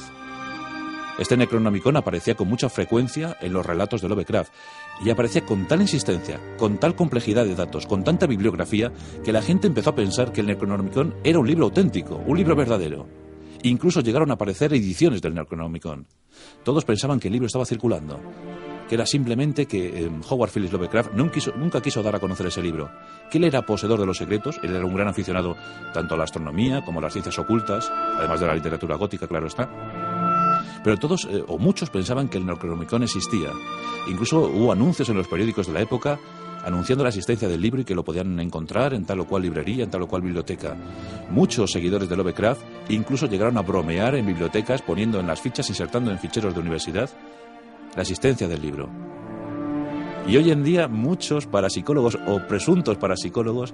Este 1.19 1.35
Necronomicon 1.35 1.97
aparecía 1.97 2.35
con 2.35 2.47
mucha 2.47 2.69
frecuencia 2.69 3.35
en 3.41 3.51
los 3.51 3.65
relatos 3.65 4.01
de 4.01 4.07
Lovecraft 4.07 4.53
y 5.03 5.09
aparecía 5.09 5.45
con 5.45 5.67
tal 5.67 5.81
insistencia, 5.81 6.39
con 6.57 6.77
tal 6.77 6.95
complejidad 6.95 7.43
de 7.43 7.55
datos, 7.55 7.85
con 7.87 8.05
tanta 8.05 8.25
bibliografía, 8.25 8.93
que 9.21 9.33
la 9.33 9.41
gente 9.41 9.67
empezó 9.67 9.89
a 9.89 9.95
pensar 9.95 10.31
que 10.31 10.39
el 10.39 10.47
Necronomicon 10.47 11.15
era 11.25 11.39
un 11.39 11.45
libro 11.45 11.65
auténtico, 11.65 12.15
un 12.25 12.37
libro 12.37 12.55
verdadero. 12.55 13.05
Incluso 13.63 13.99
llegaron 13.99 14.31
a 14.31 14.35
aparecer 14.35 14.73
ediciones 14.73 15.21
del 15.21 15.33
Necronomicon. 15.33 16.07
Todos 16.63 16.85
pensaban 16.85 17.19
que 17.19 17.27
el 17.27 17.33
libro 17.33 17.47
estaba 17.47 17.65
circulando, 17.65 18.17
que 18.87 18.95
era 18.95 19.05
simplemente 19.05 19.65
que 19.65 20.05
eh, 20.05 20.11
Howard 20.29 20.51
Phillips 20.51 20.71
Lovecraft 20.71 21.11
nunca 21.11 21.81
quiso, 21.81 22.01
dar 22.01 22.15
a 22.15 22.19
conocer 22.19 22.47
ese 22.47 22.61
libro, 22.61 22.89
que 23.29 23.39
él 23.39 23.43
era 23.43 23.65
poseedor 23.65 23.99
de 23.99 24.05
los 24.05 24.17
secretos, 24.17 24.57
él 24.63 24.73
era 24.73 24.85
un 24.85 24.95
gran 24.95 25.09
aficionado 25.09 25.57
tanto 25.93 26.15
a 26.15 26.17
la 26.17 26.23
astronomía 26.23 26.85
como 26.85 26.99
a 26.99 27.01
las 27.01 27.11
ciencias 27.11 27.37
ocultas, 27.39 27.91
además 27.91 28.39
de 28.39 28.47
la 28.47 28.55
literatura 28.55 28.95
gótica, 28.95 29.27
claro 29.27 29.47
está. 29.47 29.69
Pero 30.83 30.97
todos 30.97 31.27
eh, 31.29 31.43
o 31.47 31.57
muchos 31.57 31.89
pensaban 31.89 32.29
que 32.29 32.37
el 32.37 32.45
Necronomicon 32.45 33.03
existía. 33.03 33.49
Incluso 34.07 34.41
hubo 34.41 34.71
anuncios 34.71 35.09
en 35.09 35.17
los 35.17 35.27
periódicos 35.27 35.67
de 35.67 35.73
la 35.73 35.81
época 35.81 36.19
anunciando 36.63 37.03
la 37.03 37.09
existencia 37.09 37.47
del 37.47 37.61
libro 37.61 37.81
y 37.81 37.85
que 37.85 37.95
lo 37.95 38.03
podían 38.03 38.39
encontrar 38.39 38.93
en 38.93 39.05
tal 39.05 39.21
o 39.21 39.25
cual 39.25 39.43
librería, 39.43 39.83
en 39.83 39.89
tal 39.89 40.03
o 40.03 40.07
cual 40.07 40.21
biblioteca. 40.21 40.75
Muchos 41.29 41.71
seguidores 41.71 42.09
de 42.09 42.17
Lovecraft 42.17 42.61
incluso 42.89 43.27
llegaron 43.27 43.57
a 43.57 43.61
bromear 43.61 44.15
en 44.15 44.25
bibliotecas 44.25 44.81
poniendo 44.81 45.19
en 45.19 45.27
las 45.27 45.41
fichas, 45.41 45.69
insertando 45.69 46.11
en 46.11 46.19
ficheros 46.19 46.53
de 46.53 46.59
universidad, 46.59 47.09
la 47.95 48.01
existencia 48.01 48.47
del 48.47 48.61
libro. 48.61 48.89
Y 50.27 50.37
hoy 50.37 50.51
en 50.51 50.63
día 50.63 50.87
muchos 50.87 51.47
parapsicólogos 51.47 52.17
o 52.27 52.39
presuntos 52.47 52.97
parapsicólogos 52.97 53.73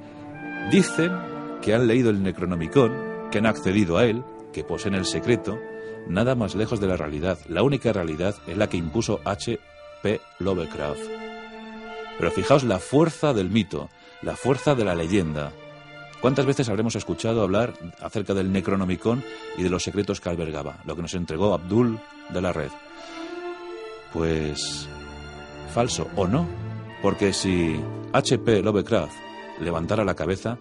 dicen 0.71 1.11
que 1.61 1.73
han 1.73 1.87
leído 1.87 2.09
el 2.09 2.23
Necronomicon, 2.23 3.29
que 3.31 3.39
han 3.39 3.45
accedido 3.45 3.97
a 3.97 4.05
él, 4.05 4.23
que 4.53 4.63
poseen 4.63 4.95
el 4.95 5.05
secreto, 5.05 5.57
nada 6.07 6.35
más 6.35 6.55
lejos 6.55 6.79
de 6.79 6.87
la 6.87 6.97
realidad. 6.97 7.39
La 7.47 7.63
única 7.63 7.93
realidad 7.93 8.35
es 8.47 8.57
la 8.57 8.67
que 8.67 8.77
impuso 8.77 9.21
H. 9.25 9.59
P. 10.01 10.21
Lovecraft. 10.39 11.01
Pero 12.17 12.31
fijaos 12.31 12.63
la 12.63 12.79
fuerza 12.79 13.33
del 13.33 13.49
mito, 13.49 13.89
la 14.21 14.35
fuerza 14.35 14.75
de 14.75 14.85
la 14.85 14.95
leyenda. 14.95 15.51
¿Cuántas 16.21 16.45
veces 16.45 16.69
habremos 16.69 16.95
escuchado 16.95 17.41
hablar 17.41 17.73
acerca 18.01 18.33
del 18.33 18.51
Necronomicon 18.51 19.23
y 19.57 19.63
de 19.63 19.69
los 19.69 19.83
secretos 19.83 20.21
que 20.21 20.29
albergaba, 20.29 20.79
lo 20.85 20.95
que 20.95 21.01
nos 21.01 21.13
entregó 21.13 21.53
Abdul 21.53 21.99
de 22.29 22.41
la 22.41 22.53
Red? 22.53 22.71
Pues 24.13 24.87
falso 25.73 26.07
o 26.15 26.25
no, 26.25 26.47
porque 27.01 27.33
si 27.33 27.79
H.P. 28.13 28.63
Lovecraft 28.63 29.13
levantara 29.59 30.05
la 30.05 30.15
cabeza, 30.15 30.57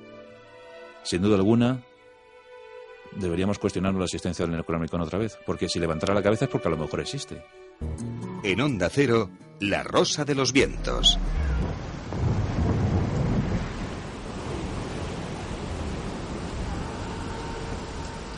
sin 1.02 1.22
duda 1.22 1.36
alguna 1.36 1.80
deberíamos 3.16 3.58
cuestionar 3.58 3.94
la 3.94 4.04
existencia 4.04 4.46
del 4.46 4.56
Necronomicon 4.56 5.00
otra 5.00 5.18
vez, 5.18 5.38
porque 5.46 5.68
si 5.68 5.78
levantara 5.78 6.14
la 6.14 6.22
cabeza 6.22 6.46
es 6.46 6.50
porque 6.50 6.68
a 6.68 6.70
lo 6.70 6.76
mejor 6.76 7.00
existe. 7.00 7.42
En 8.42 8.60
Onda 8.60 8.88
Cero, 8.90 9.30
La 9.60 9.82
Rosa 9.82 10.24
de 10.24 10.34
los 10.34 10.52
Vientos. 10.52 11.18